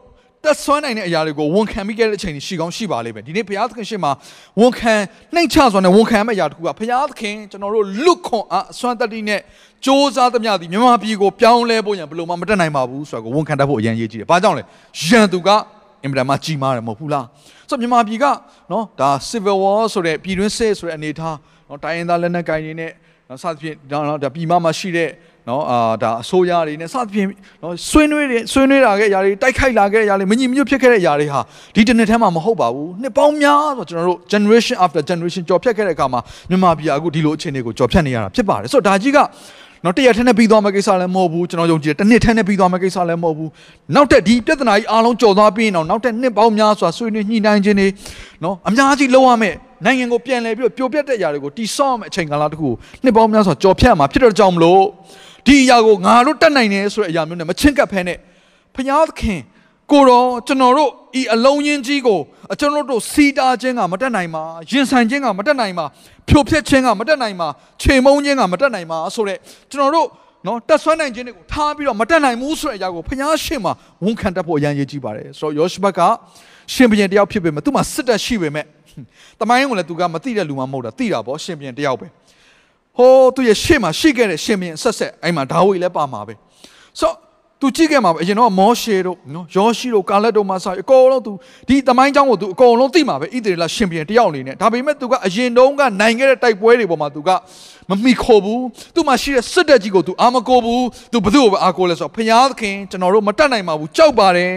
[0.44, 4.12] တက်ဆွမ်းနိုင်တဲ့အရာတွေကိုဝန်ခံပြီးခဲ့တဲ့အချိန်ရှိကောင်းရှိပါလိမ့်မယ်ဒီနေ့ဘုရားသခင်ရှေ့မှာ
[4.60, 4.94] ဝန်ခံ
[5.34, 9.42] နှိမ့်ချစွာနဲ့ဝန်ခံရမယ့်အရာတစ်ခုကဘုရားသခင်ကျွန်တော်တို့လွတ်ခွန်အားအစွမ်းတတ္တိနဲ့စ
[9.86, 14.62] 조사သမျှဒီမြန်မာပြည်ကိုပြောင်းလဲဖို့ရန်ဘယ်လိုမှမတက်နိုင်ပါဘူးဆိုတော့ဝန်ခံတတ်ဖို့အရင်ရေးကြည့်တယ်။ဘာကြောင့်လဲ။
[15.06, 15.48] ရန်သူက
[16.02, 17.24] အင်မတန်မှကြီးမားတယ်မဟုတ်ဘူးလား။
[17.68, 18.24] ဆိုတော့မြန်မာပြည်က
[18.72, 21.36] နော်ဒါ civil war ဆိုတဲ့ပြည်တွင်းစစ်ဆိုတဲ့အနေအထား
[21.68, 22.92] နော်တိုင်းရင်းသားလက်နက်ကိုင်တွေနဲ့
[23.28, 25.08] နော်စသဖြင့်ဒါဒါပြည်မမှာရှိတဲ့
[25.48, 27.28] နော်အာဒါအစိုးရတွေနဲ့စသဖြင့်
[27.62, 31.40] နော်ဆွေးနွေးတယ်ဆွေးနွေးလာခဲ့အရာတွေတိုက်ခိုက်လာခဲ့အရာတွေမညီမညွတ်ဖြစ်ခဲ့တဲ့အရာတွေဟာ
[31.74, 36.20] ဒီတစ်နှစ်ထဲမှာမဟုတ်ပါဘူးနှစ်ပေါင်းများဆိုကျွန်တော်တို့ generation after generation ကြော်ဖြတ်ခဲ့တဲ့အခါမှာ
[36.50, 39.18] မြန်မာပြည်အခုဒီလိုအခြေအနေကိုကြော်ဖြတ်နေရတာဖြစ်ပါတယ်ဆိုတော့ဒါကြီးက
[39.84, 43.50] နော်တရက်ထဲနဲ့ပြီးသွားမယ့်ကိစ္စလည်းမဟုတ်ဘူးကျွန်တော်ယုံကြည်တယ်တစ်နှစ်ထဲနဲ့ပြီးသွားမယ့်ကိစ္စလည်းမဟုတ်ဘူး
[43.94, 47.88] နောက်တက်ဒီပြဿနာကြီးအားလုံးကြော်သွားပြီးရင်တော့နောက်တက်နှစ်ပေါင်းများစွာဆွေးနွေးညှိနှိုင်းခြင်းတွေ
[48.44, 52.68] နော်အများကြီးလုပ်ရမယ်နိုင်ငံကိုပြန်လဲပြီးတော့ပြိုပြတ်တဲ့ຢာတွေကိုတိဆော့မယ့်အချိန်ကာလတစ်ခု
[53.04, 54.82] နှစ်ပေါင်းများစွာကြော်ဖြတ်မှာဖြစ်တဲ့ကြောင့်မလို့
[55.46, 58.18] ဒီအရာကိုငါတို့တတ်နိုင်တယ်ဆိုတဲ့အရာမျိုးနဲ့မချင်းကပ်ဖဲနဲ့
[58.74, 59.40] ဖျားသခင်
[59.92, 62.20] ကိုတော့ကျွန်တော်တို့ဤအလုံးချင်းကြီးကို
[62.60, 65.84] ကျွန်တော်တို့စီတာခြင်းကမတက်နိုင်ပါရင်ဆိုင်ခြင်းကမတက်နိုင်ပါ
[66.28, 67.48] ဖြိုဖျက်ခြင်းကမတက်နိုင်ပါ
[67.82, 69.38] ခြေမုံခြင်းကမတက်နိုင်ပါဆိုတော့
[69.70, 70.08] ကျွန်တော်တို့
[70.46, 73.72] နော်တက်ဆွမ်းနိုင်ခြင်းတွေကိုထားပြီးတော့မတက်နိုင်ဘူးဆိုတဲ့အရာကိုဖျားရှင်မှာ
[74.04, 76.00] ဝန်ခံတတ်ဖို့အရန်ရေးကြည့်ပါတယ်ဆိုတော့ယောရှဘတ်က
[76.72, 78.64] ရှင်ဘုရင်တယောက်ဖြစ်ပေမဲ့သူ့မှာစစ်တပ်ရှိပေမဲ့
[79.40, 82.06] တမိုင်းကိုလည်းသူကမသိတဲ့လူမှမဟုတ်တာသိတာပေါ့ရှင်ဘုရင်တယောက်ပဲ
[82.98, 86.34] ဟိုးသူရဲ့ရှေ့မှာရှိခဲ့တဲ့ရှင်မင်းဆက်ဆက်အဲ့မှာဒါဝိလည်းပါမှာပဲ
[87.00, 87.16] ဆိုတော့
[87.60, 91.32] သူကြည့်ခဲ့မှာပဲအရင်တော့မောရှေတို့နော်ယောရှိတို့ကာလက်တို့မှာစာအကုန်လုံးသူ
[91.68, 97.30] ဒီသမိုင်းကြောင်းကိုသူအကုန်လုံးသိမှာပဲဣသရေလရှင်ပြန်တယောက်အနေနဲ့ဒါပေမဲ့သူကအရင်တုန်းကနိုင်ခဲ့တဲ့တိုက်ပွဲတွေပေါ်မှာသူက
[97.90, 104.52] မမိခိုဘူးသူ့မှာရှိတဲ့စစ်တပ်ကြီးကိုသူအာမကိုဘူးသူဘယ်သူ့ကိုအာကိုလဲဆိုတော့ဖျားသခင်ကျွန်တော်တို့မတတ်နိုင်ပါဘူးကြောက်ပါတယ်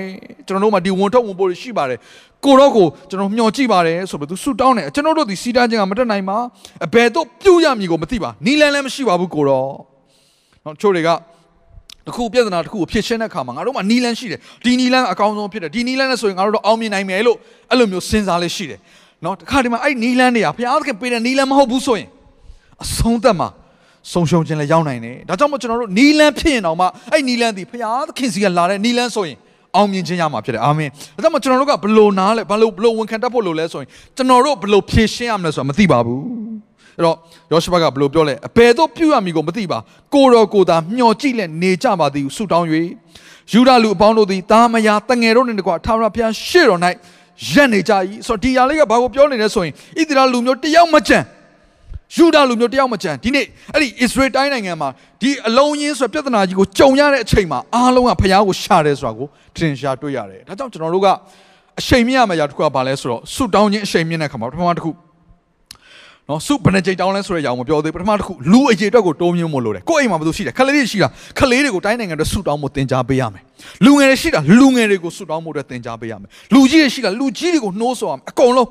[0.48, 2.00] ကျွန်တော်တို့မှာဒီဝန်ထုတ်ဝန်ပိုးတွေရှိပါတယ်
[2.45, 6.37] ကိုတော့ကိုကျွန်တော်မျှော်ကြည့်ပါတယ်ဆိုပြီးသူဆူတောင်းတယ်ကျွန်တော်တို့ဒီစီတန်းချင်းကမတက်နိုင်ပါ
[6.85, 9.69] အဘယ်တော့ပြုတ်ရမည်ကိုမသိပါနီလန်းလည်းမရှိပါဘူးကိုတော့
[10.65, 11.09] နော်ချို့တွေက
[12.07, 17.37] တခုပြဿနာတခုကိုဖြေရှင်းတဲ့အခါမှာငါတို့မှာနီလန်းရှိတယ်ဒီနီလန်းအကောင်းဆုံးဖြစ်တယ်ဒီနီလန်းနဲ့ဆိုရင်ငါတို့တော့အောင်မြင်နိုင်မယ်လို့
[17.71, 18.79] အဲ့လိုမျိုးစဉ်းစားလေးရှိတယ်
[19.25, 22.07] နော်တခါဒီမှာအဲ့နီလန်းတွေကဘုရားသခင်ပေးတဲ့နီလန်းမဟုတ်ဘူးဆိုရင်
[22.83, 23.49] အဆုံးသက်မှာ
[24.11, 29.38] ဆုံးရှုံးခြင်းလည်းရောက်နိုင်တယ်ဒါကြောင့်မို့ကျွန်တော်တို့နီလန်းဖြစ်ရင်တော့မှအဲ့နီလန်းဒီဘုရားသခင်စီကလာတဲ့နီလန်းဆိုရင်
[29.75, 36.23] အောင်မြင်ခြင်းရမှာဖြစ်တယ်အာမင်ဒါကြောင့်မို့ကျွန်တော်တို့ကဘလို့နားလဲဘလို့ဘလို့ဝန်ခံတတ်ဖို့လို့လဲဆိုရင်ကျွန်တော်တို့ဘလို့ဖြေရှင်းရမလဲဆိုတာမသိပါဘူး
[36.97, 37.15] အဲ့တော့
[37.51, 39.79] ယောရှဘကဘလို့ပြောလဲအဘယ်တော့ပြုရမည်ကိုမသိပါ
[40.13, 42.67] ကိုတော်ကိုသာမျှော်ကြည့်လက်နေကြပါသည်ဟုဆုတောင်း၍
[43.53, 46.79] ယူဒလူအပေါင်းတို့သည်တာမယာတငယ်တို့နှင့်တကွာထာဝရဘုရားရှေ့တော်၌
[47.49, 47.93] ရက်နေကြ၏
[48.27, 51.19] ဆိုတော့ဒီຢာလေးကဘာကိုပြောနေလဲဆိုရင်ဣသရေလလူမျိုးတယောက်မကြံ
[52.16, 54.88] ယူဒလူမျိုးတယောက်မကြံဒီနေ့အဲ့ဒီအစ္စရေးတိုင်းနိုင်ငံမှာ
[55.22, 59.26] ဒီအလုံးရင်းဆိုပြဿနာကြီးကိုကြုံရတဲ့အချိန်မှာအားလုံးကဘုရားကိုရှာတယ်ဆိုတာကို
[59.57, 61.09] ထင်ရှားတွေ့ရတယ်ဒါကြောင့်ကျွန်တော်တို့က
[61.81, 64.90] အချိန်မြင့်ရမယ့်ຢာတစ်ခုကဘာလဲဆိုတော့ဆုတောင်းခြင်းအချိန်မြင့်တဲ့ခါမှာပထမတစ်ခု
[66.29, 73.42] နော်စုဘယ်နှကြိမ်တောင်းလဲဆိုတဲ့အကြောင်းမပြောသေးပထမတစ်ခုလူအရေးအတွက်ကိုတိုးမြင့်မို့လို့တယ်ကိုယ့်အိမ်မှာဘယ်သူရှိတယ်ခလေးတွေရှိတာခလေးတွေကိုတိုင်းနိုင်ငံအတွက်စုတောင်းဖို့တင် जा ပေးရမယ်
[73.85, 78.68] လူငယ်တွေရှိတာလူငယ်တွေကိုစုတောင်းဖို့အတွက်တင် जा ပေးရမယ်လူကြီးတွေရှိတာလူကြီးတွေကိုနှိုးဆော်ရမယ်အကုန်လုံး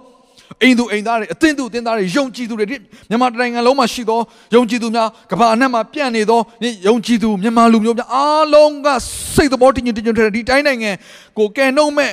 [0.63, 4.21] အိမ်သူအိမ်သားတွေအသင်းသူအသင်းသားတွေယုံကြည်သူတွေမြန်မာနိုင်ငံလုံးမှာရှိသော
[4.55, 6.41] ယုံကြည်သူများကမ္ဘာအနှံ့မှာပြန့်နေသော
[6.89, 8.89] ယုံကြည်သူမြန်မာလူမျိုးများအားလုံးက
[9.35, 10.91] စိတ်သဘောတည်ငြိမ်တည်ငြိမ်တဲ့ဒီတိုင်းနိုင်ငံ
[11.39, 12.13] ကိုကဲနှုံးမဲ့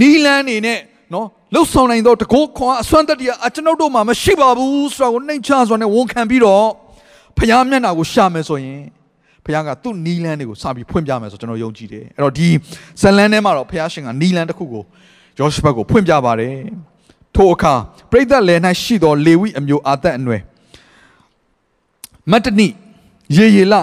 [0.00, 0.78] နီးလန်းနေနဲ့
[1.14, 6.66] နော်လှုပ်ဆောင်နိုင်သောတကောခွန်အစွမ်းတတ္တိအကျွန်ုပ်တို့မှာမရှိပါဘူးဆိုတာကိုနှိမ်ချစွာနဲ့ဝန်ခံပြီးတော့
[7.38, 8.82] ဖျားမျက်နှာကိုရှာမယ်ဆိုရင်
[9.44, 12.48] ဖျားကသူ့နီးလန်းတွေကိုစပြီးဖွင့်ပြမယ်ဆိုကျွန်တော်ယုံကြည်တယ်အဲ့တော့ဒီ
[13.00, 14.82] ဇလန်းထဲမှာတော့ဖျားရှင်ကနီးလန်းတစ်ခုကို
[15.38, 16.54] ယောရှဘတ်ကိုဖွင့်ပြပါတယ်
[17.34, 17.74] ထိုအခါ
[18.10, 20.42] ပရိသတ်လယ်၌ရှိသောလေဝိအမျိုးအာသက်အနွယ်
[22.30, 22.68] မတ္တနိ
[23.36, 23.74] ယေယေလ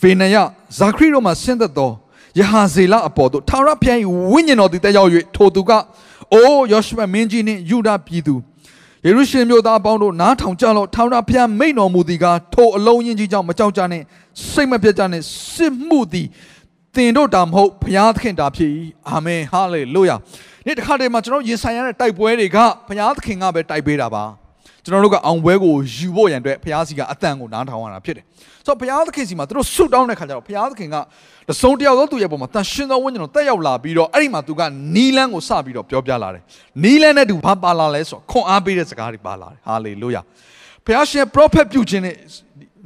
[0.00, 0.36] ဖေနယ
[0.78, 1.90] ဇာခရီတို့မှဆင်းသက်သော
[2.38, 3.98] ယဟာဇေလအပေါ်သို့ထာဝရဘုရား၏
[4.32, 5.70] ဝိညာဉ်တော်သည်တက်ရောက်၍ထိုသူက
[6.34, 8.34] အိုးယောရှုမင်းကြီးနှင့်ယူဒပြည်သူ
[9.06, 14.02] ယေရုရှလင်မြို့သားအပေါင်းတို့နားထောင်ကြလော့ထာဝရဘုရားမိန့်တော်မူသည်ကားထိုအလုံးရင်ကြီးကြောင့်မကြောက်ကြနဲ့
[14.50, 16.26] စိတ်မပြတ်ကြနဲ့စစ်မှုသည်
[16.94, 18.70] သင်တို့တာမဟုတ်ဘုရားသခင်တာဖြစ်၏
[19.08, 20.16] အာမင်ဟာလေလုယာ
[20.66, 24.24] နေ့တစ်ခါတည်းမှာကျွန်တော်ရင်ဆိုင်ရတဲ့တိုက်ပွဲတွေကဘုရားသခင်ကပဲတိုက်ပေးတာပါ
[24.84, 28.24] ကျွန်တော်တို့ကအောင်ပွဲကိုယူဖို့ရန်အတွက်ဘုရားစီကအတန်ကိုနားထောင်ရတာဖြစ်တယ်
[28.66, 30.96] ဆိုတော့ဘုရားသခင်စီမှာသူတို့ဆုတောင်းတဲ့ခါကျတော့ဘုရားသခင်က
[31.48, 34.60] တစုံတယောက်သောသူရဲ့ပုံမှာတန်ရှင်သောဝိညာဉ်တော်တက်ရောက်လာပြီးတော့အဲ့ဒီမှာသူက
[34.94, 36.42] နီလန်းကိုစပြီးတော့ပြောပြလာတယ်
[36.84, 40.20] နီလန်းနဲ့သူဘာပါလာလဲဆိုတော့ခွန်အားပေးတဲ့စကားတွေပါလာတယ်ဟာလေလုယာ
[40.86, 42.14] ဘုရားရှင် prophet ပြုခြင်းနဲ့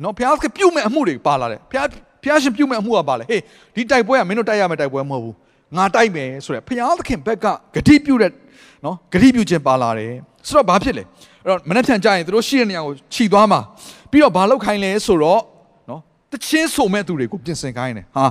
[0.05, 1.89] နော်ဘုရားသခင်ပြုမဲ့အမှုတွေပါလာတယ်ဘုရား
[2.23, 3.43] ဘုရားရှင်ပြုမဲ့အမှုကပါလေဟေး
[3.75, 5.35] ဒီတိုက်ပွဲကမင်းတို့တိုက်ရမယ့်တိုက်ပွဲမဟုတ်ဘူး
[5.77, 8.31] ငါတိုက်မယ်ဆိုရယ်ဘုရားသခင်ဘက်ကဂတိပြုတဲ့
[8.85, 10.13] နော်ဂတိပြုခြင်းပါလာတယ်
[10.49, 11.05] ဆိုတော့ဘာဖြစ်လဲ
[11.45, 13.61] အဲ့တော့မနေ့ပြန်ကြရင်သူတို့ရှိတဲ့နေရာကိုခြိသွားမှာ
[14.11, 15.41] ပြီးတော့ဘာလုပ်ခိုင်းလဲဆိုတော့
[16.33, 18.25] တချင်းဆိုမဲ့သူတွေကိုပြင်ဆင်ခိုင်းတယ်ဟာ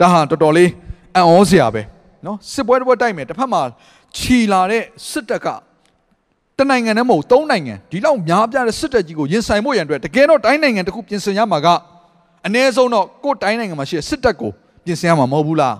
[0.00, 0.70] ဒါဟာတော်တော်လေး
[1.16, 1.82] အံ့ဩစရာပဲ
[2.26, 3.62] နော်စစ်ပွဲတစ်ပွဲတိုက်မယ်တစ်ဖက်မှာ
[4.16, 5.46] ခြီလာတဲ့စစ်တပ်က
[6.58, 11.68] တနိုင်ငံနဲ့မဟုတ်သုံးနိုင်ငံဒီလောက်များပြားတဲ့စစ်တပ်ကြီးကိုရင်ဆိုင်ဖို့ရန်အတွက်တကယ်တော့တိုင်းနိုင်ငံတစ်ခုပြင်ဆင်ရမှာက
[12.46, 14.50] အ ਨੇ ဆုံးတော့ကိုယ်တိုင်းနိုင်ငံမှာရှိတဲ့စစ်တပ်ကို
[14.84, 15.76] ပြင်ဆင်ရမှာမဟုတ်ဘူးလား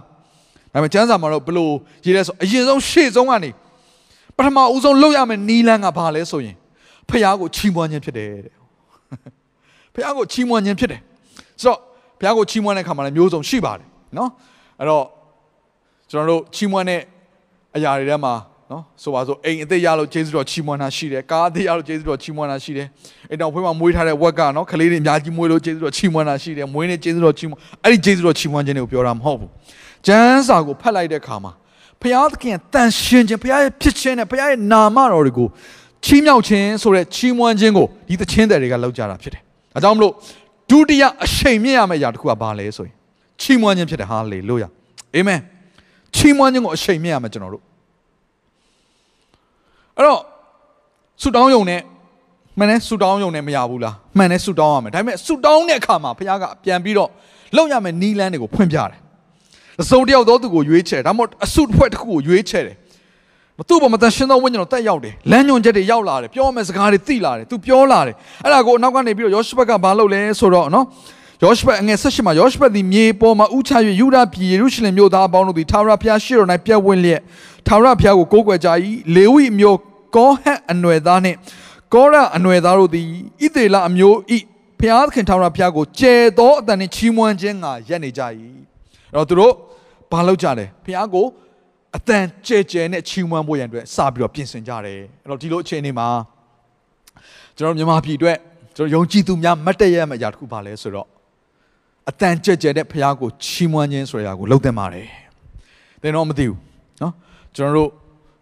[0.73, 1.73] ဒါပေမဲ့ကျမ်းစာမှာတော့ဘလို့
[2.05, 3.51] ရေးလဲဆိုအရင်ဆုံးရှေ့ဆုံးကနေ
[4.37, 6.57] ပထမဦးဆုံးလုပ်ရမယ့်နီးလန်းကဘာလဲဆိုရင်
[7.09, 8.55] ဖះကိုချီးမွမ်းခြင်းဖြစ်တယ်တဲ့
[9.95, 11.01] ဖះကိုချီးမွမ်းခြင်းဖြစ်တယ်
[11.63, 11.79] ဆိုတော့
[12.21, 14.31] ဖះကိုချီးမွမ်းတဲ့ခါမှာလည်းမျိုးစုံရှိပါတယ်နော်
[14.79, 15.05] အဲ့တော့
[16.11, 17.01] ကျွန်တော်တို့ချီးမွမ်းတဲ့
[17.77, 18.35] အရာတွေထဲမှာ
[18.71, 22.87] နော်ဆိုပါစို့အိမ်အသေးရလို့ကျေးဇူးတော်ချီးမွမ်းတာရှိတယ်ကားအသေးရလို့ကျေးဇူးတော်ချီးမွမ်းတာရှိတယ်
[23.31, 29.51] အိမ်တော်ဖွင့်မှာမွေးထားတဲ့ဝက်ကနော်ကလေးတွေအများကြီးမွေးလို့ကျေးဇူးတော်ချီးမွမ်းတာရှိတယ်မွေးနေကျေးဇူးတော်ချီးမွမ်းအဲ့ဒီကျေးဇူးတော်ချီးမွမ်းခြင်းတွေကိုပြောတာမဟုတ်ဘူး
[30.07, 31.53] ကျမ်းစာကိုဖတ်လိုက်တဲ့အခါမှာ
[32.03, 35.49] ဘုရားသခင်တန်ရှင်ခြင်းဘုရားရဲ့ဖြစ်ခြင်းနဲ့ဘုရားရဲ့နာမတော်တွေကို
[36.05, 39.43] ချီးမြှောက်ခြင်းဆိုတဲ့ချီးမွမ်းခြင်းကိုဒီသချင်းတွေကလောက်ကြတာဖြစ်တယ်
[39.75, 40.13] ဒါကြောင့်မလို့
[40.71, 42.95] ဒုတိယအရှိန်မြင့်ရမယ့်အရာတစ်ခုကဘာလဲဆိုရင်
[43.41, 44.69] ချီးမွမ်းခြင်းဖြစ်တယ်ဟာလေလုယာ
[45.15, 45.41] အာမင်
[46.17, 47.63] ချီးမွမ်းခြင်းကိုအရှိန်မြင့်ရမယ်ကျွန်တော်တို့
[49.97, 50.21] အဲ့တော့
[51.23, 51.81] ဆူတောင်းယုံနဲ့
[52.59, 57.11] မှန်တယ်ဆူတောင်းယုံနဲ့မရဘူးလားမှန်တယ်ဆူတောင်းရမယ်ဒါပေမဲ့ဆူတောင်းတဲ့အခါမှာဘုရားကပြန်ပြီးတော့
[57.57, 58.99] လောက်ရမယ်နီးလန်းတွေကိုဖွင့်ပြတယ်
[59.83, 62.77] အစုံတယောက်သောသူကိုရွေးချယ်ဒါမှမဟုတ်အစုအဖွဲ့တစ်ခုကိုရွေးချယ်တယ်
[63.69, 68.15] သူ့ဘောမှာတန်ရှင်းသောဝိညာဉ်တော်တက်ရောက်တယ်လမ်းညွန်ချက်တွေရောက်လာတယ်ပြောမယ်စကားတွေသိလာတယ်သူပြောလာတယ်
[68.45, 70.85] အဲ့ဒါကိုအနောက်ကနေပြီးတော့ယောရှုဘက်ကဘာလုပ်လဲဆိုတော့နော်
[71.43, 77.21] ယောရှုဘက်အငယ်၁၈မှာယောရှုဘက်သည်မြေပေါ်မှာဥချ၍ယူဒပြည်ယေရုရှလင်မြို့သားအပေါင်းတို့သည်ထာဝရဘုရားရှေ့တော်၌ပြည့်ဝင့်လျက်
[77.67, 78.69] ထာဝရဘုရားကိုကိုးကွယ်ကြ၏
[79.15, 79.79] လေဝိမျိုး
[80.17, 81.37] ကောဟတ်အနွယ်သားနှင့်
[81.95, 83.07] ကောရအနွယ်သားတို့သည်
[83.45, 84.39] ဣသေလအမျိုးဤ
[84.81, 88.23] ဘုရားသခင်ထာဝရဘုရားကိုကျဲသောအတန်နှင့်ချီးမွမ်းခြင်းငါရက်နေကြ၏
[89.15, 89.55] အဲ့တော့သူတို့
[90.12, 91.26] ဘာလုပ်ကြလဲဘုရားကို
[91.98, 96.08] အတန်ကျဲကျဲနဲ့ချီးမွမ်းဖို့ရန်အတွက်စပြီးတော့ပြင်ဆင်ကြတယ်အဲ့တော့ဒီလိုအခြေအနေမှာ
[97.58, 98.38] ကျွန်တော်မြန်မာပြည်အတွက်
[98.76, 101.08] ကျွန်တော်ယုံကြည်သူများမတ်တရရမယ့်အရာတစ်ခုပါလဲဆိုတော့
[102.10, 105.08] အတန်ကြဲကြဲတဲ့ဘုရားကိုချီးမွမ်းခြင်းဆိုတဲ့အရာကိုလုပ်သင့်ပါတယ်
[106.02, 106.58] သင်တော့မသိဘူး
[107.00, 107.12] เนาะ
[107.56, 107.90] ကျွန်တော်တို့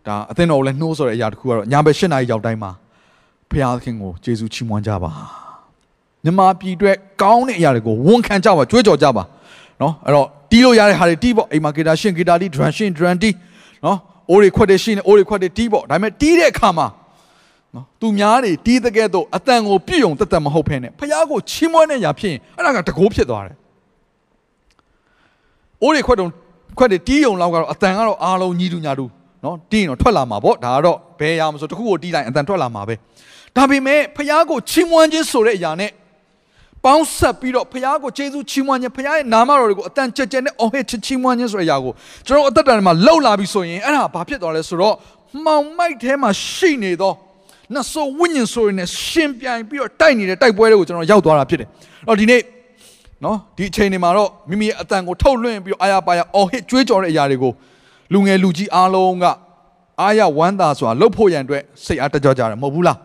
[0.08, 2.72] ဒါအသင်းတော်လည်းနှိုးဆိုတဲ့အရာတစ်ခုကတော့ညာဘက်၈နာရီရောက်တိုင်းမှာ
[3.50, 5.12] ဖခင်သခင်ကိုယေရှုချီးမွမ်းကြပါ
[6.24, 9.24] မြမပြည်အတွက်ကောင်းတဲ့အရာတွေကိုဝန်ခံကြပါကြွေးကြော်ကြပါ
[9.80, 13.35] เนาะအဲ့တော့ တီးလို့ရတဲ့ဟာတွေတီးပေါ့အိမ်မှာဂီတာရှင်ဂီတာတီး drum ရှင် drum တီး
[13.85, 13.99] နော်
[14.31, 16.87] အိုးတွေခွက်တွေရှိနေအိုးတွေခွက်တွေတီးပေါ့ဒါပေမဲ့တီးတဲ့အခါမှာ
[17.75, 23.57] နော်သူများတွေတီးတဲ့ကဲ့သို့အတန်ကိုပြည့်ုံတက်တက်မဟုတ်ဖ ೇನೆ ဖះကိုချီးမွမ်းတဲ့ညာဖြစ်ရင်အဲ့ဒါကတကိုးဖြစ်သွားတယ်
[25.83, 26.27] အိုးတွေခွက်တုံ
[26.79, 29.07] ခွက်တွေတီးုံလောက်ကတော့အတန်ကတော့အားလုံးညီတူညာတူ
[29.45, 32.95] နော်တီးရင်တော့ထွက်လာမှာပေါ့ဒါကတော့ဘယ်ရမှာဆိုတခုကိုတီးလိုက်အတန်ထွက်လာမှာပဲ
[33.57, 35.91] ဒါပေမဲ့ဖះကိုချီးမွမ်းခြင်းဆိုတဲ့အရာနဲ့
[36.87, 41.93] ပေါင်းဆက်ပြီးတော့ဖခင်ကိုကျေးဇူးချီးမွမ်းခြင်းဖခင်ရဲ့နာမတော်တွေကိုအတန်ကြက်ကြက်နဲ့အော်ဟစ်ချီးမွမ်းခြင်းဆိုတဲ့အရာကို
[42.27, 44.95] ကျွန်တော်အသက်တာမှာလှုပ်လာပြီဆိုရင်အဲ့ဒါဘာဖြစ်သွားလဲဆိုတော့
[45.45, 47.13] မှောင်မိုက်ထဲမှာရှိနေသော
[47.75, 51.69] နတ်ဆိုဝိညာဉ်ဆိုရင်လည်းရှင်ပြိုင်ပြီးတော့တိုက်နေတဲ့တိုက်ပွဲတွေကိုကျွန်တော်ရောက်သွားတာဖြစ်တယ်။
[52.09, 52.43] အော်ဒီနေ့
[53.25, 57.53] နော်ဒီအချိန်တွေမှာတော့မိမိရဲ့အတန်ကိုထုတ်လွှင့်ပြီးတော့အာရပါရအော်ဟစ်ကြွေးကြော်တဲ့အရာတွေကို
[58.13, 59.25] လူငယ်လူကြီးအားလုံးက
[60.01, 62.97] အားရဝမ်းသာစွာလှုပ်ဖို့ရန်အတွက်စိတ်အားတကြကြတယ်မဟုတ်ဘူးလား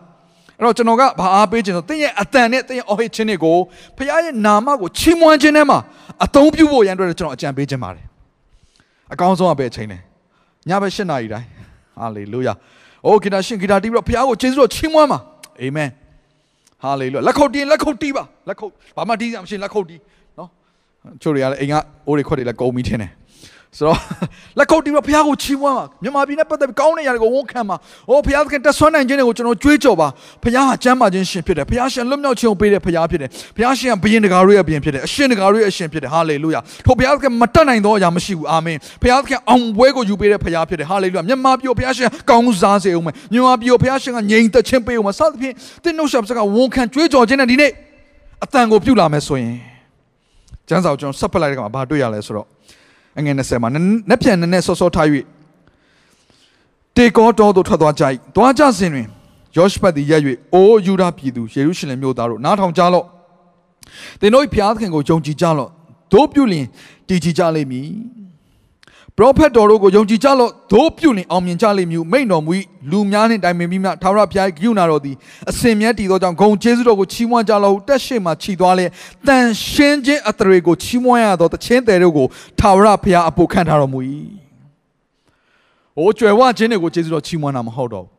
[0.58, 3.56] အဲ့တော့ကျွန်တော်ကဘာအားပေးခြင်းဆိုတင်းရဲ့အတန်နဲ့တင်းရဲ့အော်ဟစ်ခြင်းတွေကို
[3.96, 5.78] ဖခင်ရဲ့နာမကိုချီးမွမ်းခြင်းထဲမှာ
[6.24, 8.04] အသုံးပြုဖို့ရန်အတွက်ကျွန်တော်အကြံပေးခြင်းပါတယ်
[9.12, 10.00] အကောင်းဆုံးကပဲအချိန်နဲ့
[10.68, 11.48] ညဘက်၈နာရီတိုင်း
[11.98, 12.54] ဟာလေလုယာ
[13.06, 15.18] အိုးဂီတာရှင်ဂီတာတီးပြီးတော့ဖခင်ကိုကျေးဇူးတော်ချီးမွမ်းပါ
[15.60, 15.88] အာမင်
[16.82, 20.00] ဟာလေလုယာလက်ခုပ်တီးလက်ခုပ်တီးပါလက်ခုပ်ဘာမှတီးစရာမရှိလက်ခုပ်တီး
[20.38, 20.48] နော်
[21.22, 21.74] ချို့တွေကလည်းအိမ်က
[22.06, 23.12] အိုးတွေခွက်တွေလည်းကုန်းပြီးထင်းတယ်
[23.78, 23.98] ဆိုတော့
[24.58, 27.76] လက်ခုပ်တီးပြီးဘုရားကိုချီးမွမ်းပါမြန်မာပြည်နဲ့ပတ်သက်ပြီးကောင်းတဲ့ຢာတွေကိုဝန်ခံပါ။
[28.08, 30.08] အိုးဘုရားသခင်တက်ဆွမ်းနိုင်ခြင်းတွေကိုကျွန်တော်ကြွေးကြော်ပါ။
[30.42, 45.54] ဘုရားဟာကျမ်းမာခြင်းရှင်ဖြစ်တယ်။ဘုရားရှင်လွတ်မြောက်ခြင်းကိုပေးတဲ့ဘုရားဖြစ်တယ်။ဘုရားရှင်ကဘုရင်တကာတို့ရဲ့ဘုရင်ဖြစ်တယ်။အရှင်တကာတို့ရဲ့အရှင်ဖြစ်တယ်။ဟာလေလုယာ။ထိုဘုရားသခင်မတတ်နိုင်သောအရာမရှိဘူး။အာမင်။ဘုရားသခင်အောင်ပွဲကိုယူပေးတဲ့ဘုရားဖြစ်တယ်။ဟာလေလုယာ။မြန်မာပြည်ကိုဘုရားရှင်ကောင်းစားစေအောင်မယ်။မြန်မာပြည်ကိုဘုရားရှင်ကငြိမ်သက်ခြင်းပေးအောင်မယ်။စသဖြင့်
[45.84, 47.70] တင်းနှုတ်ဆက်စကားဝန်ခံကြွေးကြော်ခြင်းနဲ့ဒီနေ့
[48.44, 49.54] အတန်ကိုပြုလာမယ်ဆိုရင်
[50.68, 52.46] ကျမ်းစာကိုကျွန်တော်ဆက်ဖက်လိုက်တဲ့အခါမှာဘာတွေ့ရလဲဆိုတော့
[53.18, 53.70] အငယ်20မှာ
[54.10, 55.06] နက်ပြန်နည်းနည်းစောစောထား၍
[56.96, 58.04] တေကောတော်သို့ထွက်သွားကြ၏
[58.36, 59.06] သွားကြစဉ်တွင်
[59.56, 60.22] ယောရှဖတ်သည်ရက်၍
[60.54, 63.06] အိုးယူဒပြည်သူယေရုရှလင်မြို့သားတို့နားထောင်ကြလော့
[64.20, 65.70] သင်တို့ဖျားသခင်ကိုယုံကြည်ကြလော့
[66.12, 66.66] တို့ပြုလျင်
[67.08, 67.88] တည်ကြည်ကြလိမ့်မည်
[69.16, 72.52] ပရောဖက်တော်တို့ကိုယုံကြည်ကြလော့တို့ပြုလျင်အောင်မြင်ကြလိမ့်မည်မိန့်တော်မူ၏
[72.90, 75.16] လူများနှင့်တိုင်ပင်ပြီးမှထာဝရဘုရားဂိယူနာတော်သည်
[75.50, 78.86] အစင်မြဲတည်သောကြောင့်ဂုံကျေးဇူးတော်ကိုချီးမွမ်းကြလော့တက်ရှိမှခြိသွားလေ
[79.26, 82.26] တန်ရှင်းခြင်းအတရေကိုချီးမွမ်းရသောတခြင်းတယ်တို့ကို
[82.60, 84.00] ထာဝရဘုရားအဖို့ခံထားတော်မူ၏။
[85.98, 88.10] အိုးကြွယ်ဝခြင်းတွေကိုကျေးဇူးတော်ချီးမွမ်းတာမဟုတ်တော့ဘူး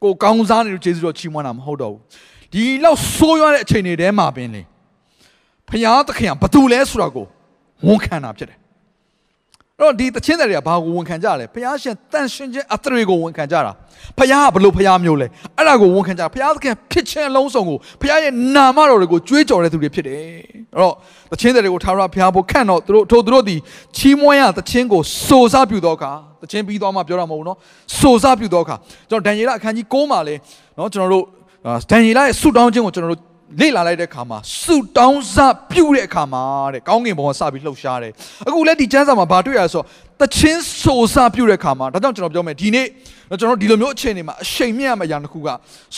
[0.02, 2.00] ။ကိုကောင်းစားနေလို့ကျေးဇူးတော်ချီးမွမ်းတာမဟုတ်တော့ဘူး။
[2.52, 4.62] ဒီလောက်ဆိုးရွားတဲ့အချိန်တွေထဲမှာပင်လေ
[5.68, 7.26] ဘုရားသခင်ကဘာတူလဲဆိုတာကို
[7.86, 8.67] ဝန်ခံတာဖြစ်တယ်အဲ့
[9.80, 13.72] တော့ဒီတခြင်းတွေကဘာကိုဝန်ခံကြလဲဘုရားရှင်တန်ရှင်ခြင်းအသရေကိုဝန်ခံကြတာ
[14.18, 20.20] ဘုရားကဘလို့ဘုရားမျိုးလဲအဲ့ဒါကိုဝန်ခံကြဘုရားသခင်ဖြစ်ခြင်းအလုံးစုံကိုဘုရားရဲ့နာမတော်တွေကိုကြွေးကြော်တဲ့သူတွေဖြစ်တယ်
[20.74, 20.94] အဲ့တော့
[21.32, 23.56] တခြင်းတွေကိုထာဝရဘုရားဖို့ခန့်တော့သူတို့ထိုသူတို့ဒီ
[23.96, 26.10] ချီးမွမ်းရတခြင်းကိုစိုးစားပြုသောအခါ
[26.42, 27.58] တခြင်းပြီးသွားမှပြောတာမဟုတ်ဘူးနော်
[27.98, 28.76] စိုးစားပြုသောအခါ
[29.10, 30.34] ကျွန်တော်ဒံယေလအခန်းကြီး9မှာလဲ
[30.78, 31.24] နော်ကျွန်တော်တို့
[31.90, 33.27] ဒံယေလရဲ့ဆုတောင်းခြင်းကိုကျွန်တော်တို့
[33.60, 35.36] လေ့လာလိုက်တဲ့အခါမှာဆူတောင်းစ
[35.70, 36.42] ပြုတဲ့အခါမှာ
[36.74, 38.12] တဲ့ကောင်းကင်ဘုံကစပြီးလှုပ်ရှားတယ်
[38.46, 39.86] အခုလည်းဒီကျမ်းစာမှာဘာတွေ့ရလဲဆိုတော့
[40.20, 42.86] တချင်းဆိုစပြုတဲ့အခါမှာဒါကြောင့်ကျွန်တော်ပြောမယ်ဒီနေ့
[43.40, 45.48] ကျွန်တော်ဒီလိုမျိုးအခြေအနေမှာအချိန်မြင့်ရမယ့်အရာတစ်ခုက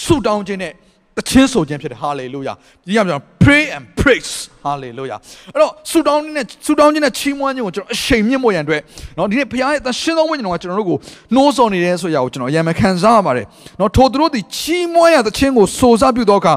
[0.03, 0.73] ဆူတောင်းခြင်းနဲ့
[1.18, 2.56] တချင်းဆိုခြင်းဖြစ်တယ် hallelujah
[2.88, 4.34] ဒီကပြော pray and praise
[4.66, 5.20] hallelujah
[5.54, 8.82] အဲ့တော့ဆူတောင်းခြင်းနဲ့ဆူတောင်းခြင်းနဲ့ချီးမွမ်းခြင်းကိုကျွန်တော်အချိန်မြင့်ဖို့ရန်အတွက်
[9.16, 10.98] เนาะဒီနေ့ဘုရားရဲ့သရှင်သောဝိညာဉ်တော်ကကျွန်တော်တို့ကို
[11.36, 13.46] နှိုးဆော်နေတယ်ဆိုရာကိုကျွန်တော်အရင်မခံစားရပါတယ်
[13.78, 16.54] เนาะထိုသူတို့သည်ချီးမွမ်းရသခြင်းကိုစိုးစားပြုသောအခါ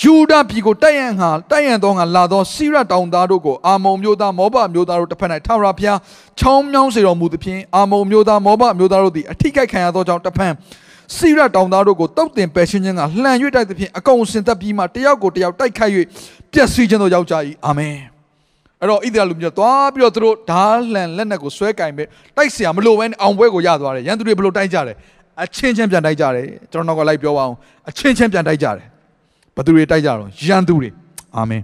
[0.00, 5.98] ယူဒပြည်ကိုတိုက်ရန်ဟာတိုက်ရန်သောငါလာသောစိရတောင်သားတို့ကိုအာမုံမျိုးသားမောဘမျိုးသားတို့တစ်ဖက်၌ထာဝရဘုရား
[6.40, 10.52] ချောင်းမြောင်းစေတော်မူသဖြင့်အာမုံမျိုးသားမောဘမျိုးသားတို့သည်အထိကိခံရသောကြောင့်တစ်ဖက်
[11.16, 15.92] စိရတောင်သားတို့ကိုတုတ်တင်ပယ်ရှင်းခြင်းကလှန်၍တိုက်သဖြင့်အကုန်စင်သက်ပြီးမှတယောက်ကိုတယောက်တိုက်ခိုက်၍
[16.52, 17.34] ပျက်စီးခြင်းတို့ရောက်ကြ၏
[17.66, 17.96] အာမင်
[18.80, 22.04] အဲ့တော့ဣသရေလလူမျိုးသွားပြီးတော့သူတို့ဓာလှန်လက်နက်ကိုဆွဲကင်ပဲ
[22.36, 24.96] တိုက်เสียမလို့ပဲအောင်ပွဲကိုရသွားတယ်ရန်သူတွေဘလို့တိုက်ကြတယ်
[25.42, 27.54] အချင်းချင်းပြန်တိုက်ကြတယ်ကျွန်တော်တော့လိုက်ပြောပါအောင်
[27.88, 28.86] အချင်းချင်းပြန်တိုက်ကြတယ်
[29.56, 30.90] ဘသူတွေတိုက်ကြတော့ရန်သူတွေ
[31.36, 31.62] အာမင်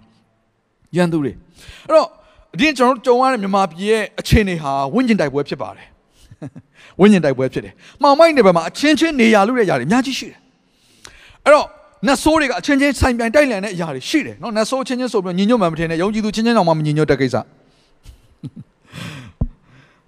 [0.96, 2.08] ရန်သူတွေအဲ့တော့
[2.54, 5.86] အရင်ကျွန်တော်တို့ကြုံရတဲ့မြန်မာပြည်ရဲ့အခြေအနေဟာဝိညာဉ်တိုက်ပွဲဖြစ်ပါတယ်
[7.01, 10.39] ဝိညာဉ်တိုက်ပွဲဖြစ်တယ်။မှောင်မိုက်နယ်ဘက်မှာအချင်းချင်းနေရလို့တဲ့ຢာတွေအများကြီးရှိတယ်။
[11.45, 11.67] အဲ့တော့
[12.05, 17.35] နတ်ဆိုးတွေကအချင်းချင်းဆိုင်ပြိုင်တိုက်လန်တဲ့အရာတွေရှိတယ်နော်နတ်ဆိုးချင်းချင်းဆိုပြီးညီညွတ်မှမထင်နဲ့ယုံကြည်သူချင်းချင်းတောင်မှမညီညွတ်တဲ့ကိစ္စ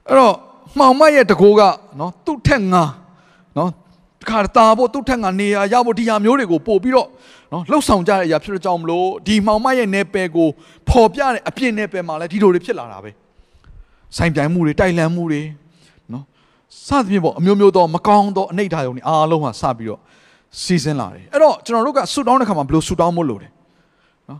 [0.08, 0.34] အဲ့တော့
[0.78, 1.62] မှောင်မိုက်ရဲ့တကိုးက
[2.00, 2.84] နော်သူ့ထက်ငါ
[3.58, 3.70] နော်
[4.22, 7.08] တခါတာဖို့သူ့ထက်ငါနေရရဖို့ဒီဟာမျိုးတွေကိုပို့ပြီးတော့
[7.52, 10.48] နော်လှုပ်ဆောင်ကြတဲ့အရာဖြစ်တဲ့ကြောင့်မလို့ဒီမှောင်မိုက်ရဲ့နယ်ပယ်ကို
[10.90, 13.12] ပေါ်ပြတဲ့အပြစ်နယ်ပယ်မှာလည်းဒီလိုတွေဖြစ်လာတာပဲ
[14.18, 15.69] ဆိုင်ပြိုင်မှုတွေတိုက်လန်မှုတွေနော်
[16.88, 20.00] စသဖြင့်ပေါ့အမျိုးမျိုးသောမကောင်းသောအနိဋ္ဌာယုံတွေအားလုံးဟာစပြီးတော့
[20.62, 23.52] စီစဉ်လာတယ်အဲ့တော့ကျွန်တော်တို့ကဆူတောင်းတဲ့ခါမှာဘယ်လိုဆူတောင်းမို့လို့တယ်
[24.30, 24.40] နော်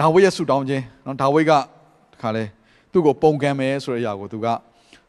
[0.00, 1.52] ဒါဝိရဲ့ဆူတောင်းခြင်းနော်ဒါဝိက
[2.12, 2.44] တခါလဲ
[2.92, 4.46] သူ့ကိုပုံကံမယ်ဆိုတဲ့အရာကိုသူက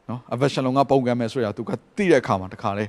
[0.08, 2.84] နော်အဗက်ရှလုံကပုံကံမယ်ဆိုတဲ့အရာသူကသိတဲ့အခါမှာတခါလဲ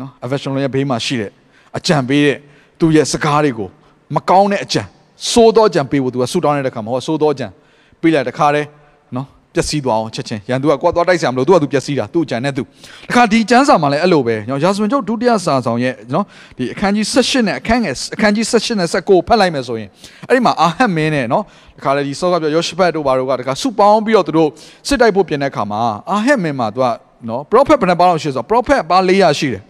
[0.00, 1.30] နော်အဗက်ရှလုံရဲ့ဘေးမှာရှိတဲ့
[1.76, 2.38] အကြံပေးတဲ့
[2.80, 3.68] သူ့ရဲ့စကားတွေကို
[4.14, 4.82] မကောင်းတဲ့အကြံ
[5.30, 7.46] စိုးသောအကြံပေးဖို့သူကဆူတောင်းတဲ့အခါမှာဟောစိုးသောအကြံ
[8.00, 8.62] ပေးလိုက်တခါလဲ
[9.16, 12.62] နော် ပျက်စီးသွားအောင်ချက်ချင်းရန်သူကကိုယ်သွားတိုက်ဆရာမလို့သူကသူပျက်စီးတာသူ့အကြံနဲ့သူ
[13.08, 16.24] တခါဒီကျမ်းစာမှာလည်းအဲ့လိုပဲကျွန်တော်ရာဇဝင်ကျုပ်ဒုတိယစာဆောင်ရဲ့နော်
[16.58, 19.88] ဒီအခန်းကြီး16နဲ့အခန်းငယ်အခန်းကြီး16နဲ့19ဖတ်လိုက်မယ်ဆိုရင်
[20.28, 21.44] အဲ့ဒီမှာအာဟတ်မင်းနဲ့နော်
[21.76, 24.48] တခါလေဒီဆောကပြောယောရှဖတ်တို့ဘာတို့ကတခါစုပေါင်းပြီးတော့သူတို့
[24.88, 26.86] စစ်တိုက်ဖို့ပြင်တဲ့အခါမှာအာဟတ်မင်းမှာသူက
[27.28, 29.62] နော် prophet ဘယ်နှပါအောင်ရှိဆိုတော့ prophet ပါ400ရှိတယ်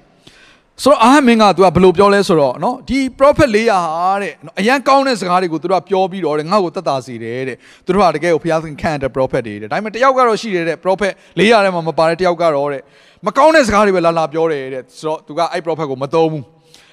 [0.80, 7.56] ဆိုတော့အာဟမင်းကသူကဘယ်လိုပြောလဲဆိုတော့နော်ဒီ prophet 400ဟာတဲ့နော်အရန်ကောင်းတဲ့စကားတွေကိုသူတို့ကပြောပြီးတော့တဲ့ငါ့ကိုသက်သာစေတယ်တဲ့
[7.86, 12.82] သူတို့ကတကယ်ကိုဘုရားသခင်ခံတဲ့ prophet တွေတဲ့ဒါပေမဲ့တယောက်ကတော့ရှိတယ်တဲ့ prophet 400ထဲမှာမပါတဲ့တယောက်ကတော့တဲ့
[13.26, 16.44] မကောင်းတဲ့စကားတွေပဲလာလာပြောတယ်တဲ့ဆိုတော့သူကအဲ့ prophet ကိုမသုံးဘူး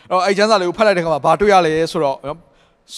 [0.09, 2.17] အဲ့တော့အဲ့ကျမ်းစာလေးကိုဖတ်လိုက်တဲ့ခါမှာဘာတွေ့ရလဲဆိုတော့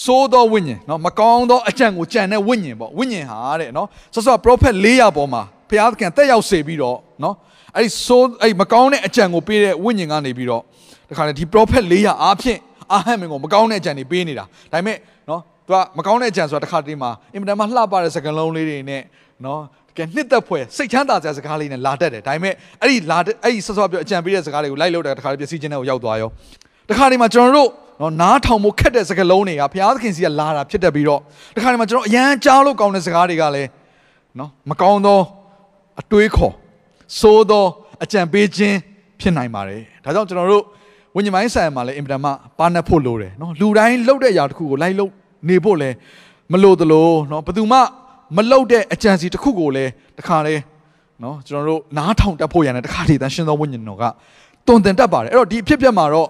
[0.04, 7.34] စိုးသောဝိညာဉ်နော်မကောင်းသောအကြံကိုကြံတဲ့ဝိညာဉ်ပေါ့ဝိညာဉ်ဟာတဲ့နော်ဆောဆော prophet 400ပေါ်မှာဘုရားသခင်တက်ရောက်စေပြီးတော့နော်
[7.76, 10.62] အဲ့ဒီစိုးအဲ့မကောင်းတဲ့အကြံကိုပေးတဲ့ဝိညာဉ်ကနေပြီးတော့
[11.10, 12.58] တခါလေဒီ prophet 400အားဖြင့်
[12.92, 14.96] အာဟမ်မင်းကိုမကောင်းတဲ့အကြံတွေပေးနေတာဒါပေမဲ့
[15.30, 19.02] နော်သူကမကောင်းတဲ့အကြံဆိုတာတခါတည်းမှာအင်မတန်မှလှပတဲ့စကားလုံးလေးတွေနဲ့
[19.44, 26.30] နော်တကယ်နှစ်သက်ဖွယ်စိတ်ချမ်းသာစရာစကားလေးနဲ့လာတတ်တယ်ဒါပေမဲ့အဲ့ဒီလာအဲ့ဒီဆော့ဆော့ပြောအကြံပေးတဲ့စကားတွေကိုလိုက်လို့တဲ့တခါလေပျက်စီးခြင်းတွေကိုရောက်သွားရော
[26.90, 27.68] တခါတည်းမှာကျွန်တော်တို့
[28.00, 31.20] နော်နားထောင်ဖို့ခက်တဲ့စကားလုံးတွေကဘုရားသခင်စီကလာတာဖြစ်တတ်ပြီးတော့
[31.56, 33.68] တခါတည်းမှာကျွန်တော်အရန်ကြားလို့ကောင်းတဲ့စကားတွေကလည်း
[34.38, 35.20] နော်မကောင်းသော
[36.00, 36.54] အတွေးခေါ်
[37.20, 37.64] စိုးသော
[38.02, 38.76] အကြံပေးခြင်း
[39.20, 40.64] ဖြစ်နိုင်ပါတယ်ဒါကြောင့်ကျွန်တော်တို့
[41.14, 42.26] ဝိညာဉ်ပိုင်းဆိုင်မှာလည်းအင်ပဒမ
[42.58, 45.12] ပါနှက်ဖို့လိုတယ်နော်လူတိုင်းလှုပ်တဲ့အရာတစ်ခုကိုလိုက်လှုပ်
[45.48, 45.94] နေဖို့လည်း
[46.52, 47.78] မလိုသလိုနော်ဘယ်သူမှ
[48.36, 50.54] မလှုပ်တဲ့အကြံစီတစ်ခုကိုလည်းတခါလေ
[51.22, 54.04] နော်ကျွန်တော်တို့နားထောင်တတ်ဖို့ရန်တခါတည်းတန်ရှင်းသောဝိညာဉ်တော်က
[54.68, 56.28] တုံတင်တတ်ပါတယ်အဲ့တော့ဒီအဖြစ်ပြက်မှာတော့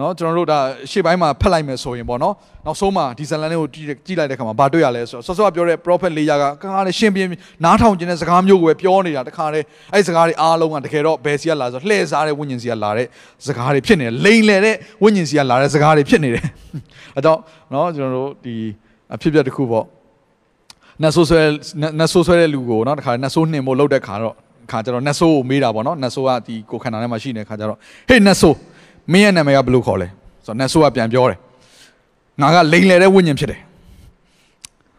[0.00, 0.58] နော်ကျွန်တော်တို့ဒါ
[0.90, 2.34] ရှေ့ပိုင်းမှာဖတ်လိုက်မယ်ဆိုရင်ပေါ့နော်
[2.66, 7.28] နောက်ဆုံးမှာဒီဇလန်လေးကိုကြည့်ကြည့်လိုက်တဲ့ခါမှာဘာတွေ့ရလဲဆိုတော့ဆော့ဆော့ပြောတဲ့ prophet လေးရာကခါခါလေးရှင်းပြင်း
[7.64, 9.60] နားထောင်ခြင်းတဲ့စကားမျိုးကိုပဲပြောနေတာတခါလေ
[9.92, 13.06] အဲ့စကားတွေအားလုံးကတကယ်တော့ဘယ်စီကလာဆိုလှည့်စားတဲ့ဝိညာဉ်စီကလာတဲ့
[13.46, 16.44] စကားတွေဖြစ်နေတယ်လိန်လေတဲ့ဝိညာဉ်စီကလာတဲ့စကားတွေဖြစ်နေတယ်
[17.16, 17.38] အဲတော့
[17.72, 18.54] နော်ကျွန်တော်တို့ဒီ
[19.14, 19.86] အဖြစ်ပြက်တစ်ခုပေါ့
[21.02, 21.40] နတ်ဆိုးဆွဲ
[21.98, 24.34] နတ်ဆိုးဆွဲတဲ့လူကိုနော်တခါနတ်ဆိုးနှင်ဖို့လှုပ်တဲ့ခါတော့
[24.70, 27.78] ခါကျတော့နတ်ဆိုးကိုမေးတာပေါ့နော်နတ်ဆိုးကဒီကိုခန္ဓာထဲမှာရှိနေတဲ့ခါကျတော့
[28.08, 28.56] ဟေးနတ်ဆိုး
[29.11, 30.07] မင်းရဲ့နာမည်ကဘယ်လိုခေါ်လဲ
[30.45, 31.37] ဆိုတော့နတ်ဆိုးကပြန်ပြောတယ်
[32.41, 33.59] ငါကလိန်လေတဲ့ဝိညာဉ်ဖြစ်တယ်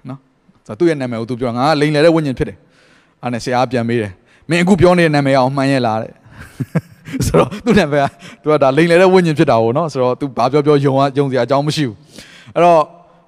[0.09, 0.19] နော်
[0.67, 2.59] ဆိုတော့သူ့ရဲ့နာမည်ကိုသူပြောငါကလိန်လေတဲ့ဝိညာဉ်ဖြစ်တယ်
[3.23, 4.13] အဲ့နဲ့ဆရာပြန်မေးတယ်
[4.49, 6.13] မင်းအခုပြောနေတဲ့နာမည်အောင်မှန်ရဲ့လားတဲ့
[7.27, 8.05] ဆိုတော့သူ့နာမည်က
[8.43, 11.97] သူကဒါလိန်လေတဲ့ဝိညာဉ်ဖြစ်တာ ਉਹ နော်ဆိုတော့ तू ဘာပြောပြောယုံယုံစရာအကြောင်းမရှိဘူး
[12.55, 12.83] အဲ့တော့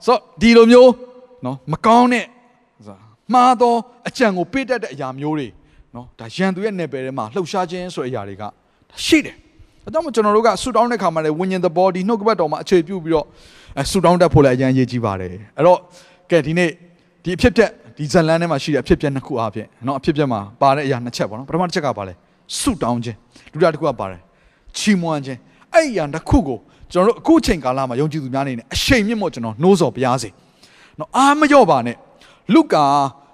[0.07, 0.93] ဆိုတော့ဒီလိုမျိုး
[1.45, 2.25] နော်မကောင်းတဲ့
[3.33, 3.75] မှားသော
[4.09, 5.49] အကြံကိုပေးတတ်တဲ့အရာမျိုးတွေ
[5.95, 8.43] နော်ဒါရန်သူရဲ့နယ်ပယ်ထဲမှာလှုပ်ရှားခြင်းဆိုတဲ့အရာတွေက
[9.07, 9.37] ရှိတယ်။
[9.87, 13.27] အဲကြောင့်ကျွန်တော်တို့ကဆူတောင်းတဲ့ခါမှာလည်းဝิญဉ်သဘောဒီနှုတ်ကပတ်တော်မှာအခြေပြုပြီးတော့
[13.79, 15.79] အဲဆူတောင်းတတ်ဖို့လည်းအရင်ရေးကြည့်ပါတယ်။အဲ့တော့
[16.31, 16.71] ကဲဒီနေ့
[17.25, 22.15] ဒီအဖြစ်ပြက်ဒီဇလန်ထဲမှာရှိတဲ့အဖြစ်ပြက်နှစ်ခုအပြင်เนาะအဖြစ်ပြက်မှာပါတဲ့အရာနှစ်ချက်ပေါ့နော်။ပထမတစ်ချက်ကပါလဲ
[22.59, 23.17] ဆူတောင်းခြင်း
[23.53, 24.21] ဒုတိယတစ်ခုကပါတယ်
[24.77, 25.39] ချီးမွမ်းခြင်း
[25.75, 26.59] အဲ့အရာတစ်ခုကို
[26.93, 30.29] ကျွန်တော်တို့အခုချိန်ကာလမှာယုံကြည်သူများအနေနဲ့အရှိန်မြင့်မို့ကျွန်တော်နှိုးဆော်ပြားစေ
[30.99, 31.97] နော်အားမလျော့ပါနဲ့
[32.55, 32.85] လုကာ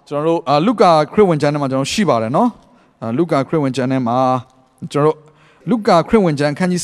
[0.08, 2.48] ကျွန်တော်တို့အာလုကာခရစ်ဝင်ကျမ်းထဲမှာကျွန်တော်ရှိပါတယ်နော်
[3.02, 4.16] အာလုကာခရစ်ဝင်ကျမ်းထဲမှာ
[4.92, 5.16] ကျွန်တော်တို့
[5.69, 6.81] လူကာခရစ်ဝင်ကျမ်းခန်းကြီး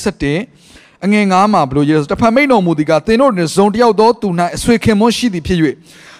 [0.51, 5.59] 7အငယ်9မှာဘလို့ရေးဆိုတဖန်မိတ်တော်မူသည်ကသင်တို့တွင်ဇုံတယောက်သောသူ၌အဆွေခင်မွန်းရှိသည်ဖြစ်၍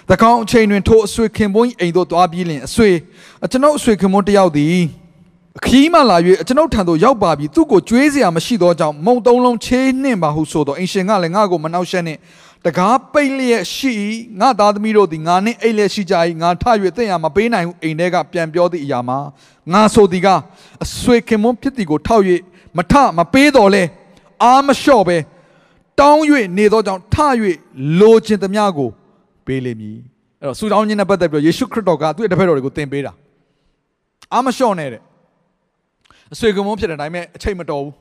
[0.08, 2.90] သကောင်အချိန်တွင်ထိုအဆွေခင်မွန်းအိမ်သို့သွားပြီးလျှင်အဆွေ
[3.44, 4.76] အကျွန်ုပ်အဆွေခင်မွန်းတယောက်သည်
[5.58, 12.18] အခီးမှလာ၍အကျွန်ုပ်ထံသို့ရောက်ပါပြီးသူ့ကိုကြွေးစရာမရှိသောကြောင့်မုံသုံးလုံးချေးနှင့်ပါဟုဆိုသောအင်ရှင်ကလည်းငါ့ကိုမနှောက်ယှက်နှင့်
[12.66, 13.94] တကားပိတ်လျက်ရှိ
[14.40, 16.64] ငါသားသမီးတို့သည်ငါနှင့်အိတ်လျက်ရှိကြ၏ငါထ၍
[16.96, 19.18] တင့်ရမပေးနိုင်ဟုအိမ်ထဲကပြန်ပြောသည့်အရာမှာ
[19.72, 20.28] ငါဆိုသည်က
[20.84, 22.24] အဆွေခင်မွန်းဖြစ်သည်ကိုထောက်၍
[22.76, 23.82] မထမပေးတော်လဲ
[24.44, 25.18] အာမလျှော့ပဲ
[26.00, 26.22] တောင်း၍
[26.58, 27.16] နေသောကြောင့်ထ၍
[28.00, 28.90] လိုချင်သမျှကို
[29.46, 29.98] ပေးလိမ့်မည်
[30.40, 33.12] အဲ့တော့ဆူတောင်းခြင်းနဲ့ပတ်သက်ပြီးတော့ယေရှုခရစ်တော်ကသူ့ရဲ့တပည့်တော်တွေကိုသင်ပေးတာ
[34.32, 35.02] အာမလျှော့နဲ့တဲ့
[36.32, 37.92] အဆွေကမုန်းဖြစ်တဲ့အတိုင်းမဲ့အချိန်မတော်ဘူး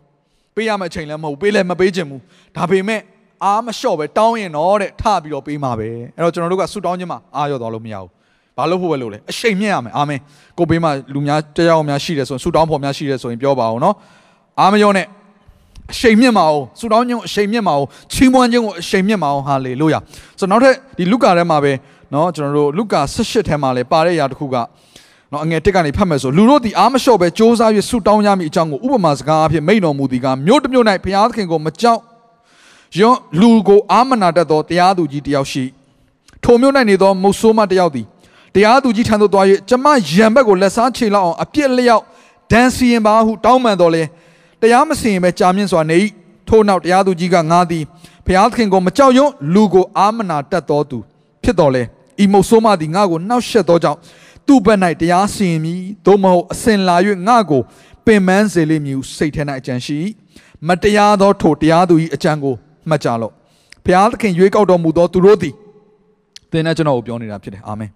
[0.55, 2.21] ပေးရမယ့်အချိန်လည်းမဟုတ်ဘူးပေးလည်းမပေးချင်ဘူး
[2.55, 3.01] ဒါပေမဲ့
[3.44, 8.10] အားမလျှော့ပဲတောင်းရင်တော့တဲ့ထပြီးတော့ပေးမှာပဲအဲ့တော့ကျွန်တော်တို့ကဆူတောင်းခြင်းမှာအားရောသွားလို့မရဘူး
[8.56, 10.20] ဘာလို့ဖို့ပဲလို့လဲအချိန်မြင့်ရမယ်အာမင်
[10.58, 13.94] ကိုပေးမှာလူများတရားအောင်များရှိတယ်ဆိုရင်ဆူတောင်းဖို့များရှိတယ်ဆိုရင်ပြောပါအောင်နော်
[14.60, 15.06] အားမရောနဲ့
[15.92, 19.98] အရှိန်မြင့်မအောင်ဆူတောင်းခြင်းကိုအရှိန်မြင့်မအောင်ချီးမွမ်းခြင်းကိုအရှိန်မြင့်မအောင်ဟာလေလုယာ
[20.38, 21.72] ဆိုတော့နောက်ထပ်ဒီလုကာထဲမှာပဲ
[22.12, 24.56] เนาะကျွန်တော်တို့လုကာ18ထဲမှာလည်းပါတဲ့အရာတစ်ခုက
[25.32, 32.00] နော်အငယ်တစ်ကနေဖတ်မယ်ဆိုလူတို့ဒီအားမလျှော့ပဲစ조사၍ဆူတောင်းကြမိအကြောင်းကိုဥပမာစကားအဖြစ်မိန်တော်မူသည်ကမြို့တစ်မြို့၌ဘုရားသခင်ကိုမကြောက်
[32.99, 35.63] ယောလူကိုအာမနာတတ်သောတရားသူကြီးတယောက်ရှိ
[36.43, 38.05] ထိုမြို့၌နေသောမုတ်ဆိုးမတယောက်သည်
[38.55, 42.03] တရားသူကြီးထံသို့သွား၍ကျမရံဘက်ကိုလက်စားချိန်လောက်အောင်အပြစ်လျောက်
[42.51, 44.03] ဒန်စီရင်ပါဟုတောင်းပန်တော်လဲ
[44.61, 45.97] တရားမစင်ရင်ပဲကြာမြင့်စွာနေ၏
[46.47, 47.83] ထို့နောက်တရားသူကြီးကငါသည်
[48.25, 50.97] ဘုရားသခင်ကိုမကြောက်ရွံ့လူကိုအာမနာတတ်သောသူ
[51.43, 51.83] ဖြစ်တော်လဲ
[52.23, 53.99] ဤမုတ်ဆိုးမသည်ငါကိုနှောက်ယှက်သောကြောင့်
[54.47, 56.95] သူ့ဘက်၌တရားစီရင်မည်သို့မဟုတ်အစဉ်လာ၍
[57.27, 57.61] ငါကို
[58.05, 59.97] ပင်ပန်းစေလိမ့်မည်ဟုစိတ်ထဲ၌အကြံရှိ
[60.67, 62.55] မတရားသောထိုတရားသူ၏အကြံကို
[62.89, 63.33] မှတ်ကြလော့
[63.85, 65.53] ဘုရားသခင်ရွေးကောက်တော်မူသောသူတို့သည်
[66.51, 67.91] သင်နဲ့ကျွန်တော်ကိုပြောနေတာဖြစ်တယ်အာမင်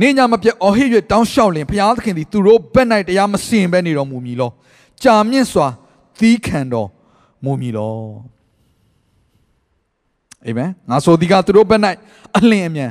[0.00, 4.50] နေညာမပြတ်အော်ဟစ်၍တောင်းလျှောက်လင်ဘုရားသခင်သည်သူတို့ဘက်၌တရားမစင်ဘဲနေတော်မူမည်လော
[5.02, 5.66] ကြာမြင့်စွာ
[6.18, 6.88] သီးခံတော်
[7.44, 7.94] မူမည်လော
[10.46, 11.80] အာမင်ငါဆိုဒီကသူတို့ဘက်၌
[12.36, 12.90] အလင်းအမြန်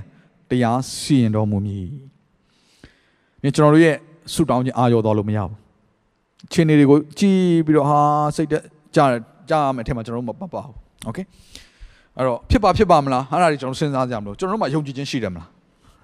[0.49, 1.87] တရားစီရင်တော်မူမည်။
[3.43, 3.95] ညကျွန်တော်တို့ရဲ့
[4.33, 5.57] ဆူတောင်းခြင်းအာရောတော်လို့မရဘူး။
[6.51, 8.01] ခြေနေတွေကိုကြည်ပြီးတော့ဟာ
[8.35, 8.63] စိတ်တက်
[8.95, 9.09] ကြား
[9.51, 10.75] ကြားရမယ်အထက်မှာကျွန်တော်တို့မပတ်ပါဘူး။
[11.09, 11.25] Okay
[12.17, 15.47] ။အဲ့တော့ဖြစ်ပါဖြစ်ပါမလား။အဲ့ဒါတွေကျွန်တော်စဉ်းစားကြမလို့ကျွန်တော်တို့မှာယုံကြည်ခြင်းရှိတယ်မလား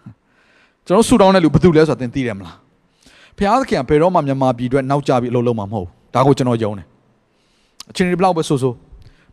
[0.86, 2.56] ။ကျွန်တော်ဆူတောင်းတဲ့လူဘယ်သူလဲဆိုတာသင်သိတယ်မလား။
[3.38, 6.86] ဘုရားသခင်ကဘယ်တော့မှမြန်မာပြည်အတွက်နောက်ကျပြီးအလုပ်လုပ်မှာမဟုတ်ဘူး။ဒါကိုကျွန်တော်ယုံတယ်။
[7.90, 8.74] အချိန်တွေဘလောက်ပဲဆိုဆို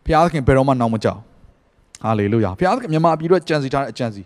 [0.05, 1.19] ဘုရားသခင်ဘယ်တော့မှနောက်မကြောက်။
[2.05, 4.23] ဟာလေလုယာ။ဘုရားသခင်မြန်မာပြည်အတွက်ကြံစီထားတဲ့အကြံစီ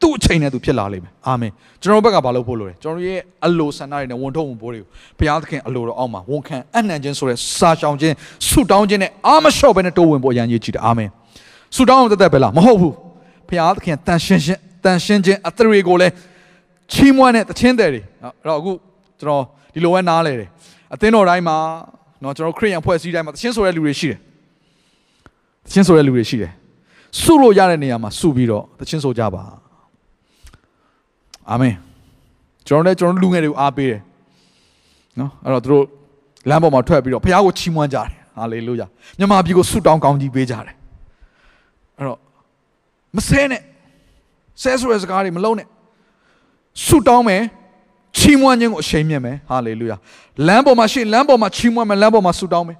[0.00, 8.14] သူ့အချိန်နဲ့သူဖြစ်လာလိမ့်မယ်အာမင်ကျွန်တော်ဘက်ကဘာလုပ်ဖို့လိုလဲကျွန်တော်ရဲ့အလိုဆန္ဒတွေနဲ့ဝန်ထုတ်ဝန်ပိုးတွေကိုဘုရားသခင်အလိုတော်အောက်မှာဝန်ခံအနှံခြင်းဆိုတဲ့စာရှောင်ခြင်း
[8.48, 11.08] ဆုတောင်းခြင်းနဲ့အာမလျှော့ပဲနဲ့တိုးဝင်ဖို့အရန်ကြီးကြည့်တယ်အာမင်
[11.76, 12.94] ဆုတောင်းအောင်တက်တက်ပဲလားမဟုတ်ဘူး
[13.48, 16.12] ဘုရားသခင်တန်ရှင်းခြင်းတန်ရှင်းခြင်းအသရေကိုလည်း
[16.92, 18.72] ချီးမွမ်းတဲ့တခြင်းတယ်တွေအဲ့တော့အခု
[19.20, 19.42] ကျွန်တော်
[19.74, 20.48] ဒီလိုပဲနားလဲတယ်
[20.94, 21.56] အသင်းတော်တိုင်းမှာ
[22.20, 24.18] เนาะကျွန်တော်ခရိယန်ဖွဲ့စည်းတိုင်းမှာတခြင်းဆိုတဲ့လူတွေရှိတယ်
[25.66, 26.52] တခြင်းဆိုတဲ့လူတွေရှိတယ်
[27.20, 29.42] စုလို့ရတဲ့နေရာမှာစုပြီးတော့တခြင်းဆိုကြပါ
[31.51, 31.75] အာမင်
[32.67, 34.01] ကျွန်တော်လည်းကျွန်တော်လူငယ်တွေကိုအားပေးတယ်
[35.19, 35.83] နော်အဲ့တော့သူတို့
[36.49, 38.07] လမ်းပေါ်မှာထွက်ပြီးတော့ဘုရားကိုချီးမွမ်းကြတယ်
[38.37, 38.85] ဟာလေလုယာ
[39.17, 40.75] မြန်မာပြည်ကိုဆုတောင်းကောင်းကြီးပေးကြတယ်
[41.97, 42.19] အဲ့တော့
[43.15, 43.61] မဆဲနဲ့
[44.61, 45.67] ဆဲဆိုတဲ့စကားတွေမလုံးနဲ့
[46.85, 47.41] ဆုတောင်းမယ်
[48.17, 49.95] ချီးမွမ်းခြင်းကိုအရှိန်မြင့်မယ်ဟာလေလုယာ
[50.47, 52.77] လမ်းပေါ်မှာရှိလမ်းပေါ်မှာချီးမွမ်းမယ်လမ်းပေါ်မှာဆုတောင်းမယ်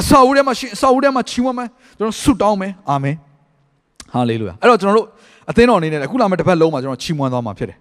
[0.00, 3.16] အစာအုပ်ထဲမှာရှိအစာအုပ်ထဲမှာချီးမွမ်းမယ်ကျွန်တော်ဆုတောင်းမယ်အာမင်
[4.12, 5.06] ဟာလေလုယာအဲ့တော့ကျွန်တော်တို့
[5.50, 7.78] အသင်းတော်အနေနဲ့အခုလာမယ့်တစ်ပတ်လုံးမှာကျွန်တော်ချီးမွမ်းသွားမှာဖြစ်တယ်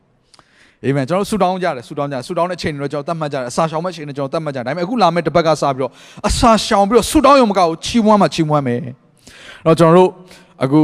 [0.85, 5.91] အာမင်ကျွန်တော်ဆူတောင်းကြတယ်ဆူတောင်းကြတယ်ဆူတောင်းတဲ့ချိန်တွေတော့ကျွန်တော်တတ်မှတ်ကြတယ်အစာရှောင်မဲ့ချိန်တွေကျွန်တော်တတ်မှတ်ကြတယ်ဒါပေမဲ့အခုလာမယ့်တစ်ပတ်ကစပြီးတော့
[6.27, 8.93] အစာရှောင်ပြီးတော့ဆူတောင်းရုံမကဘူးချီးမွမ်းမှချီးမွမ်းမယ်အဲ့
[9.65, 10.09] တော့ကျွန်တော်တို့
[10.63, 10.81] အခု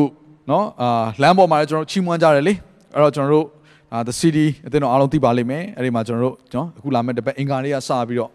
[0.50, 0.90] နော်အာ
[1.22, 2.54] လမ်းပေါ်မှာလည်းကျွန်တော်ချီးမွမ်းကြတယ်လေ
[2.94, 3.46] အဲ့တော့ကျွန်တော်တို့
[3.94, 8.32] အာ the city အတင်းတော့အားလုံးသိပါလိမ့်မယ်အဲ့ဒီမှာကျွန်တော်တို့နော်အခုလာမယ့်တစ်ပတ်အင်္ဂါနေ့ကစပြီးတော့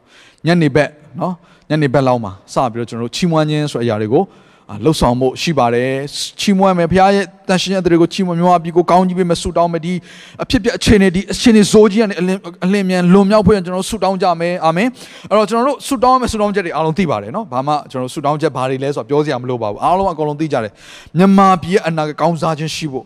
[0.47, 1.35] ညနေဘက်နော်
[1.71, 4.23] ညနေဘက်လောက်မှာစပြီးတော့ကျွန်တော်တို့ချီးမွမ်းခြင်းဆိုတဲ့အရာတွေကို
[4.85, 5.91] လှုပ်ဆောင်မှုရှိပါတယ်
[6.41, 9.93] ချီးမွမ်းမယ်ဘုရားရဲ့တန်ရှင်တဲ့တွေကိုချီးမွမ်းမြန်မာပြည်ကိုကောင်းကြီးပေးမယ်ဆုတောင်းမယ်ဒီ
[10.43, 14.89] အဖြစ်ပြအခြေအနေဒီအခြေအနေဇိုးကြီးကနေအလင်းအလင်းမြန်လွန်မြောက်ဖို့ကျွန်တော်တို့ဆုတောင်းကြမယ်အာမင်
[15.31, 20.73] အဲ့တော့ကျွန်တော်တို့ဆုတောင်းမယ်ဆုတောင်းချက်တွေအားလုံးသိပါတယ်နော်ဘာမှကျွန်တော်တို့ဆုတောင်းချက်ဘာတွေလဲဆိုတော့ပြောစရာမလိုပါဘူးအားလုံးအကုန်လုံးသိကြတယ်
[21.19, 23.05] မြန်မာပြည်ရဲ့အနာဂတ်ကောင်းစားခြင်းရှိဖို့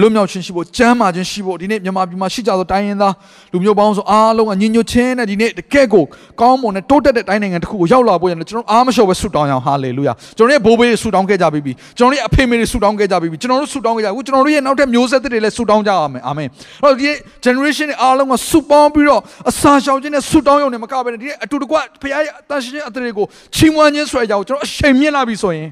[0.00, 3.14] လွတ်မြောက်ခြင်းရှိဖို့ကျမ်းမာခြင်းရှိဖို့ဒီနေ့မြန်မာပြည်မှာရှိကြသောတိုင်းရင်းသား
[3.52, 6.04] လူမျိုးပေါင်းစုံအားလုံးကညီညွတ်ခြင်းနဲ့ဒီနေ့တကယ့်ကို
[6.40, 16.47] ကောင်းမွန်တဲ့တိုးတက်တဲ့တိုင်းနိုင်ငံတစ်ခုကိုရောက်လာဖို့ရတယ်ကျွန်တော်အားမလျှော့ပဲဆုတောင်းရအောင်ဟာလေလုယာကျွန်တော်ရဲ့ဘိုးဘေးတွေဆုတောင်းခဲ့ကြပြီးပြီကျွန်တော်ရဲ့အဖေမေတွေဆုတောင်းခဲ့ကြပြီးပြီကျွန်တော်တို့ဆုတောင်းခဲ့ကြအခုကျွန်တော်တို့ရဲ့နောက်ထပ်မျိုးဆက်တွေလည်းဆုတောင်းကြရမယ်အာမင်
[16.83, 17.09] အဲ့တော့ဒီ
[17.45, 23.25] generation တွေအားလုံးကဆုပေါင်းပြီးတော့အစာရှောင်ခြင်းနဲ့ဆုတောင်းရုံနဲ့မကဘဲနဲ့ဒီအတူတကွဖခင်ရဲ့အတန်ရှင်ရဲ့အတရေကို
[23.55, 25.69] ချီးမွမ်းခြင်းဆိုတဲ့အကြောင်းကျွန်တော်အရှိန်မြင့်လာပြီဆိုရင်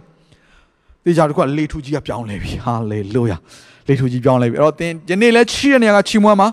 [1.05, 3.33] တေချာတစ်ခုကလေထူကြီးကပြောင်းလဲပြီဟာလေလို့ရ
[3.87, 6.47] လေထူကြီးပြောင်းလဲပြီအဲ့တော့သင်ယနေ့လဲချီးတဲ့နေရာကချီးမွမ်းမှာ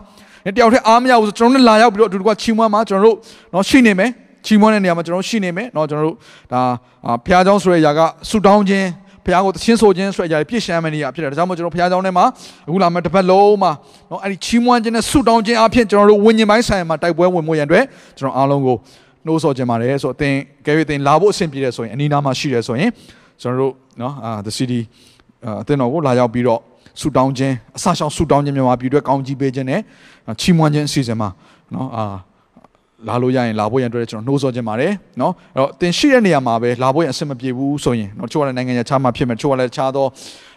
[0.56, 3.16] တယောက်တည်းအားမရဘူးဆိုကျွန်တော်တို့လာရောက်ပြီးတော့အတူတကွချီးမွမ်းမှာကျွန်တော်တို့
[3.54, 4.10] နော်ရှိနေမယ်
[4.46, 6.16] ချီးမွမ်းတဲ့နေရာမှာကျွန်တော်တို့ရှိနေမယ်เนาะကျွန်တော်တို့
[6.52, 6.60] ဒါ
[7.24, 8.86] ဖះเจ้าဆိုတဲ့ຢာကဆူတောင်းခြင်း
[9.24, 12.24] ဖះကိုတချင်းဆိုခြင်းဆိုတဲ့ຢာပြည့်ရှမ်းမယ့်နေရာဖြစ်တယ်ဒါကြောင့်မို့ကျွန်တော်ဖះเจ้าထဲမှာ
[12.66, 13.72] အခုလာမယ့်တစ်ပတ်လုံးမှာ
[14.08, 17.84] เนาะအဲ့ဒီချီးမွမ်းခြင်းနဲ့ဆူတောင်းခြင်းအဖြစ်ကျွန်တော်တို့ဝิญဉ်ပိုင်းဆိုင်မှာတိုက်ပွဲဝင်မှုရန်အတွက်
[18.18, 18.76] ကျွန်တော်အားလုံးကို
[19.26, 20.34] နှိုးဆော်ခြင်းပါတယ်ဆိုတော့အသင်
[20.66, 22.90] ကဲ၍သင်လာဖို့အဆင်ပြေတယ်ဆိုရင်အနီးနားမှာရှိတယ်ဆိုရင်
[23.42, 24.80] ကျွန်တော်တို့เนาะအာ the city
[25.60, 26.60] အသင်တော်ကိုလာရောက်ပြီးတော့
[27.00, 29.80] ဆူတောင်းခြင်းအဆရှောင်းဆူတောင်းခြင်းမြန်မာပြည်အတွက်ကောင်းကြီးပေးခြင်းနဲ့
[30.40, 31.28] ချီးမွမ်းခြင်းအစီအစဉ်မှာ
[31.72, 32.04] เนาะအာ
[33.08, 40.06] လာလို့ရရင်လာဖို့ရန်အတွက်ကျွန်တော်နှိုးဆော်ခြင်းပါတယ်เนาะအဲ့တော့တင်ရှိတဲ့နေရာမှာပဲလာဖို့ရန်အဆင်မပြေဘူးဆိုရင်เนาะချို့ကလည်းနိုင်ငံခြားမှာဖြစ်မယ်ချို့ကလည်းတခြားသော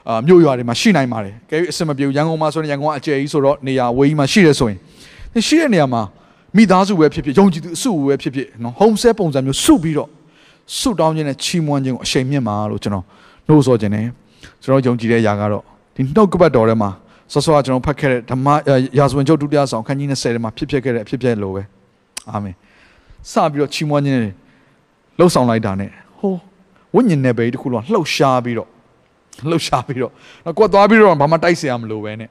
[0.09, 4.77] အာမြို့ရွာတွေမှာရှိနိုင်ပါတယ်ကဲအဆင်မပြေဘူးရန်ကုန်မှာဆိုရင်ရန်ကုန်ကအကျယ်ကြီးဆိုတော့နေရာဝေးကြီးမှာရှိတယ်ဆိုရင်
[5.33, 6.01] တင်ရှိတဲ့နေရာမှာ
[6.55, 10.09] မိသားစုပဲဖြစ်ဖြစ်ယုံကြည်သူအစုပဲဖြစ်ဖြစ်เนาะ home set ပုံစံမျိုးစုပြီးတော့
[10.79, 13.05] စုတောင်းခြင်းနဲ့ချီးမွမ်းခြင်းကိုအရှိန်မြင့်ပါလို့ကျွန်တော်
[13.47, 14.05] နှိုးဆော်ခြင်းနဲ့
[14.63, 15.63] ကျွန်တော်ယုံကြည်တဲ့ຢာကတော့
[15.95, 16.89] ဒီနှုတ်ကပတ်တော်ထဲမှာ
[17.33, 18.47] ဆောစောကကျွန်တော်ဖတ်ခဲ့တဲ့ဓမ္မ
[18.99, 21.63] ရာဇဝင်ချုပ်ဒုတိယဆောင်ခန်းကြီး20ထဲမှာဖြစ်ဖြစ်ခဲ့တဲ့အဖြစ်ဖြစ်လို့ပဲ
[22.29, 22.55] အာမင်
[23.31, 24.33] စပြီးတော့ချီးမွမ်းခြင်းနဲ့
[25.19, 25.89] လှုပ်ဆောင်လိုက်တာနဲ့
[26.19, 26.33] ဟို
[26.95, 28.69] ဝိညာဉ်နယ်ပယ်တစ်ခုလုံးလှုပ်ရှားပြီးတော့
[29.49, 30.11] လှုပ်ရှားပြီးတော့
[30.57, 32.29] ကိုယ်သွားပြီးတော့ဘာမှတိုက်เสียရမလို့ပဲနဲ့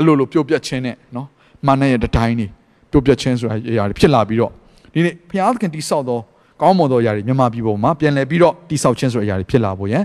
[0.00, 1.26] အလိုလိုပြုတ်ပြတ်ခြင်းနဲ့နော်
[1.66, 2.46] မာနရဲ့တတိုင်းနေ
[2.90, 4.52] ပြုတ်ပြတ်ခြင်းဆိုတာအရာတွေဖြစ်လာပြီးတော့
[4.92, 6.18] ဒီနေ့ဘုရားသခင်တိဆောက်သော
[6.60, 10.02] ကောင်းမွန်သောအရာတွေမြန်မာပြည်ပေါ်မှာပြန်လည်ပြီးတော့တိဆောက်ခြင်းဆိုတဲ့အရာတွေဖြစ်လာဖို့ရန်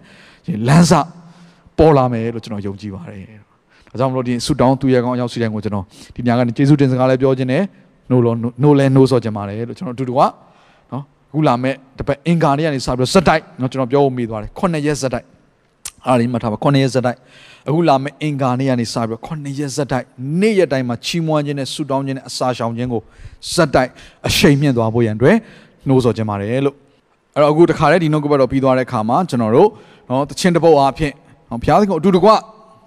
[0.67, 0.93] လမ်းစ
[1.77, 3.23] ပေါ်လာမယ်လို့ကျွန်တော်ယုံကြည်ပါတယ်။
[3.89, 7.63] ဒါကြောင့်မလို့ဒီဆူတောင်းသူရဲ့ကောင်းအရောက်စီတိုင်းကိုကျွန်တော်ဒီညကနေကျေးဇူးတင်စကားလည်းပြောခြင်းနဲ့
[8.10, 10.20] နိုးလို့နိုးလဲနိုးဆော့ခြင်းပါတယ်လို့ကျွန်တော်အတူတူက
[10.92, 15.26] နော်အခုလာမဲ့တပတ်အင်္ဂါနေ့ကနေစပြီးတော့ဇက်တိုက်နော်ကျွန်တော်ပြောဖို့မိသွားတယ်ခုနှစ်ရက်ဇက်တိုက်
[16.06, 17.18] အားဒီမှာထားပါခုနှစ်ရက်ဇက်တိုက်
[17.68, 20.04] အခုလာမဲ့အင်္ဂါနေ့ကနေစပြီးတော့ခုနှစ်ရက်ဇက်တိုက်
[20.40, 23.00] နေ့ရက်တိုင်းမှာချီးမွမ်းခြင်းနဲ့ဆူတောင်းခြင်းနဲ့အစာရှောင်ခြင်းကို
[23.54, 23.90] ဇက်တိုက်
[24.28, 25.36] အရှိန်မြင့်သွားဖို့ရန်အတွက်
[25.86, 26.76] နှိုးဆော်ခြင်းပါတယ်လို့
[27.34, 29.68] အဲ့တော့အခုတခါတည်းဒီနှုတ်ကပတ်တော်ပြီးသွားတဲ့အခါမှာကျွန်တော်တို့
[30.08, 31.12] နော်တခြင်းတစ်ပုတ်အားဖြင့်
[31.50, 32.30] ဘုရားသခင်အတူတကွ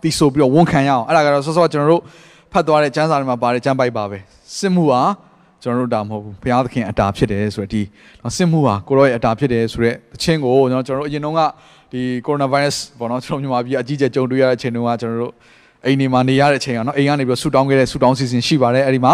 [0.01, 2.01] တီးဆိုပြီးတော့ဝန်ခံရအောင်အဲ့ဒါကတော့ဆော့ဆော့ကျွန်တော်တို့
[2.53, 4.17] ဖတ်သွားတဲ့ကျမ်းစာတွေမှာပါတဲ့ကျမ်းပိုက်ပါပဲ
[4.57, 5.01] စစ်မှုဟာ
[5.63, 7.81] ကျွန်တော်တို့တာမဟုတ်ဘူးဘုရားသခင်အတာဖြစ်တယ်ဆိုတဲ့ဒီ
[8.35, 11.41] စစ်မှုဟာကိုရောရဲ့အတာဖြစ်တယ်ဆိုတဲ့တခြင်းကိုကျွန်တော်ကျွန်တော်တို့အရင်တုန်းက
[11.91, 15.33] ဒီကိုရိုနာဗိုင်းရပ်စ်ပေါ့နော်ကျွန်တော်မြန်မာပြည်အကြီးကျယ်ကြုံတွေ့ရတဲ့အချိန်တုန်းကကျွန်တော်တို့
[15.85, 19.13] အိမ်နေမှာနေရတဲ့အချိန်ကနော်အိမ်ကနေပြီးတော့ဆူတောင်းခဲ့တဲ့ဆူတောင်းစီစဉ်ရှိပါတယ်အဲ့ဒီမှာ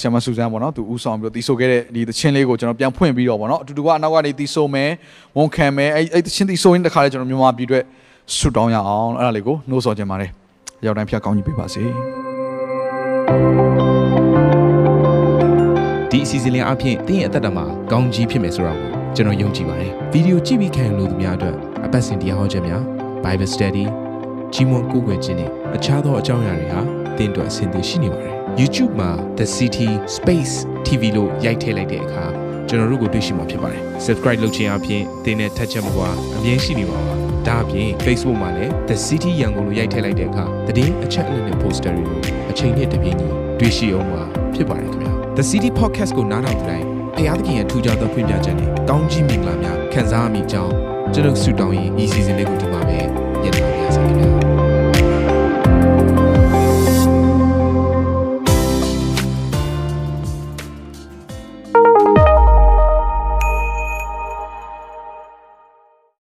[0.00, 4.90] ဆရာမဆူဇန်ပေါ့နော်သူဥဆောင်ပြီးတော့တီးဆိုခဲ့တဲ့ဒီသချင်းလေးကိုကျွန်တော်ပြန်ဖွင့်ပြီးတော့ပေါ့နော်အတူတူကအနောက်ကနေတီးဆိုမယ်
[5.36, 7.84] ဝန်ခံမယ်အဲ့အဲ့သချင်းတီးဆိုရင်တခါလေကျွန်တော်မြန်မာပြည်အတွက်
[8.36, 10.30] ဆူတောင်းရအောင်အဲ့ဒါလေးကိုနှိုးဆော်ခြင်းပါတယ်
[10.86, 12.27] ရောက်တိုင်းဖျက်ကောင်းကြီးပေးပါစေ
[16.12, 21.56] ဒီအစီအစဉ်လေးအပြင်တင်းရဲ့အသက်တာမှာကောင်းကြီးဖြစ်မယ်ဆိုတာကိုကျွန်တော်ယုံကြည်ပါတယ်ဗီဒီယိုကြည့်ပြီးခံယူလို့သူများအတွက်
[21.86, 22.82] အပတ်စဉ်တရားဟောခြင်းများ
[23.24, 23.84] Bible Study
[24.54, 26.80] ကြီးမွန်ကိုယ်ွယ်ခြင်းနဲ့အခြားသောအကြောင်းအရာတွေဟာ
[27.18, 30.54] တင်းအတွက်အဆင်သင့်ရှိနေပါတယ် YouTube မှာ The City Space
[30.86, 32.24] TV လို့ရိုက်ထည့်လိုက်တဲ့အခါ
[32.68, 37.14] ကျွန်တော်တို့ကိုတွေ့ရှိမှာဖြစ်ပါတယ် Subscribe လုပ်ခြင်းအပြင်တင်းနဲ့ထက်ချက်မကွာအမြင်ရှိနေပါပါ
[37.46, 40.44] ဒါအပြင် Facebook မှာလည်း The City ရန်ကုန်လို့ရိုက်ထည့်လိုက်တဲ့အခါ
[40.76, 43.28] တည်င်းအချက်အလက်နဲ့ poster တွေကိုအချိန်နဲ့တပြေးညီ
[43.58, 44.22] တွေ့ရှိအောင်မှာ
[44.54, 46.86] ဖြစ်ပါတယ်ခင်ဗျာ The City Podcast ကိုနားထောင်ကြတိုင်း
[47.16, 50.72] ဖျားသခင်ရဲ့ထူကြသောဖွင့်ပြချက်နဲ့ကောင်းကြီးမင်္ဂလာများခံစားမိကြောင်း
[51.14, 52.98] ကျွန်တော်ဆုတောင်းရင်ဤစီစဉ်လေးကိုဒီမှာပဲ